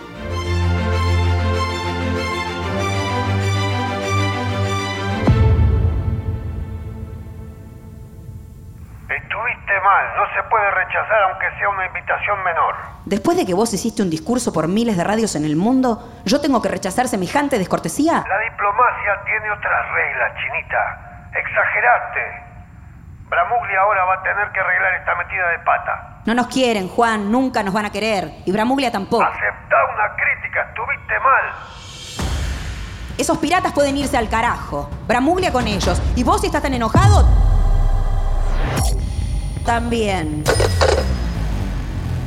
[9.08, 12.74] Estuviste mal, no se puede rechazar aunque sea una invitación menor.
[13.04, 16.40] Después de que vos hiciste un discurso por miles de radios en el mundo, ¿yo
[16.40, 18.24] tengo que rechazar semejante descortesía?
[18.26, 21.30] La diplomacia tiene otras reglas, chinita.
[21.38, 22.20] Exageraste.
[23.28, 26.22] Bramuglia ahora va a tener que arreglar esta metida de pata.
[26.26, 28.32] No nos quieren, Juan, nunca nos van a querer.
[28.44, 29.22] Y Bramuglia tampoco.
[29.22, 31.44] Aceptá una crítica, estuviste mal.
[33.18, 34.90] Esos piratas pueden irse al carajo.
[35.06, 36.02] Bramuglia con ellos.
[36.16, 37.24] ¿Y vos si estás tan enojado?
[39.66, 40.44] También.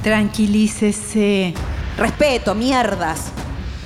[0.03, 1.53] Tranquilícese.
[1.97, 3.31] Respeto, mierdas.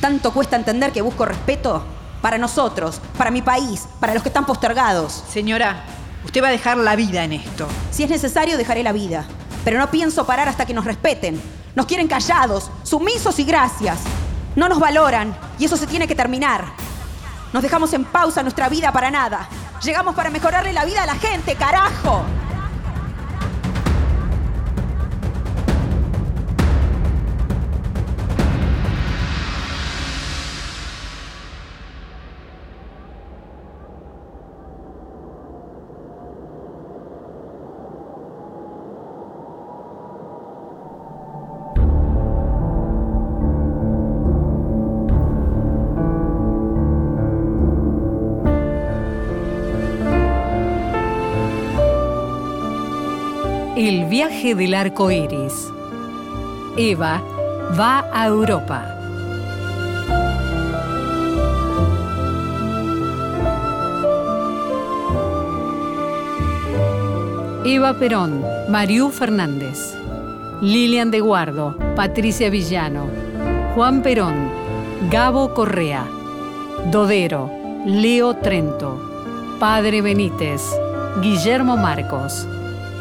[0.02, 1.86] ¿Tanto cuesta entender que busco respeto?
[2.20, 5.24] Para nosotros, para mi país, para los que están postergados.
[5.30, 5.84] Señora,
[6.26, 7.68] usted va a dejar la vida en esto.
[7.92, 9.26] Si es necesario, dejaré la vida.
[9.64, 11.40] Pero no pienso parar hasta que nos respeten.
[11.76, 14.00] Nos quieren callados, sumisos y gracias.
[14.56, 16.66] No nos valoran y eso se tiene que terminar.
[17.54, 19.48] Nos dejamos en pausa nuestra vida para nada.
[19.84, 22.26] Llegamos para mejorarle la vida a la gente, carajo.
[53.86, 55.70] El viaje del arco iris.
[56.78, 57.22] Eva
[57.78, 58.88] va a Europa.
[67.66, 69.98] Eva Perón, Mariú Fernández,
[70.62, 73.08] Lilian de Guardo, Patricia Villano,
[73.76, 74.50] Juan Perón,
[75.12, 76.08] Gabo Correa,
[76.90, 77.52] Dodero,
[77.86, 78.98] Leo Trento,
[79.60, 80.62] Padre Benítez,
[81.22, 82.48] Guillermo Marcos,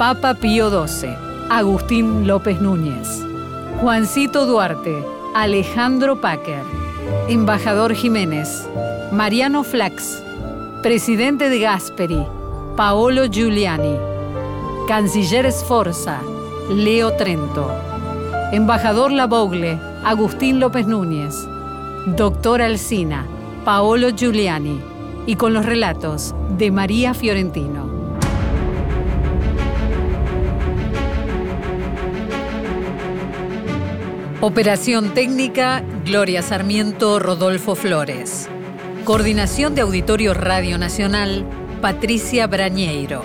[0.03, 1.15] Papa Pío XII,
[1.49, 3.25] Agustín López Núñez,
[3.81, 5.01] Juancito Duarte,
[5.33, 6.65] Alejandro Packer,
[7.29, 8.69] Embajador Jiménez,
[9.13, 10.21] Mariano Flax,
[10.83, 12.27] Presidente de Gasperi,
[12.75, 13.95] Paolo Giuliani,
[14.89, 16.19] Canciller Sforza,
[16.69, 17.71] Leo Trento,
[18.51, 21.47] Embajador Labogle, Agustín López Núñez,
[22.07, 23.25] Doctor Alsina,
[23.65, 24.81] Paolo Giuliani,
[25.27, 27.92] y con los relatos de María Fiorentino.
[34.45, 38.49] Operación técnica, Gloria Sarmiento, Rodolfo Flores.
[39.05, 41.47] Coordinación de Auditorio Radio Nacional,
[41.81, 43.23] Patricia Brañeiro.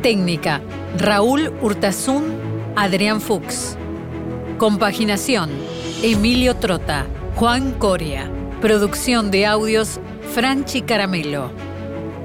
[0.00, 0.60] Técnica,
[0.96, 2.38] Raúl Hurtazún,
[2.76, 3.76] Adrián Fuchs.
[4.56, 5.50] Compaginación,
[6.04, 8.30] Emilio Trota, Juan Coria.
[8.60, 9.98] Producción de audios,
[10.34, 11.50] Franchi Caramelo.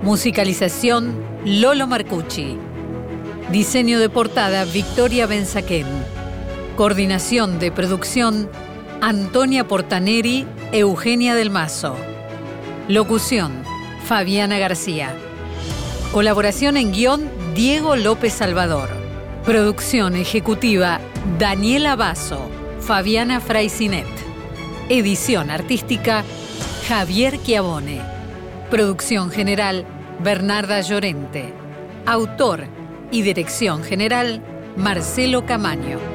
[0.03, 1.15] Musicalización,
[1.45, 2.59] Lolo Marcucci.
[3.51, 5.87] Diseño de portada, Victoria Benzaquén.
[6.79, 8.49] Coordinación de producción,
[9.01, 11.93] Antonia Portaneri, Eugenia del Mazo.
[12.87, 13.51] Locución,
[14.05, 15.13] Fabiana García.
[16.13, 18.87] Colaboración en guion, Diego López Salvador.
[19.43, 21.01] Producción ejecutiva,
[21.37, 22.39] Daniela Basso,
[22.79, 24.07] Fabiana Fraisinet.
[24.87, 26.23] Edición artística,
[26.87, 27.99] Javier Chiavone.
[28.71, 29.85] Producción general,
[30.23, 31.53] Bernarda Llorente.
[32.05, 32.67] Autor
[33.11, 34.41] y dirección general,
[34.77, 36.08] Marcelo Camaño.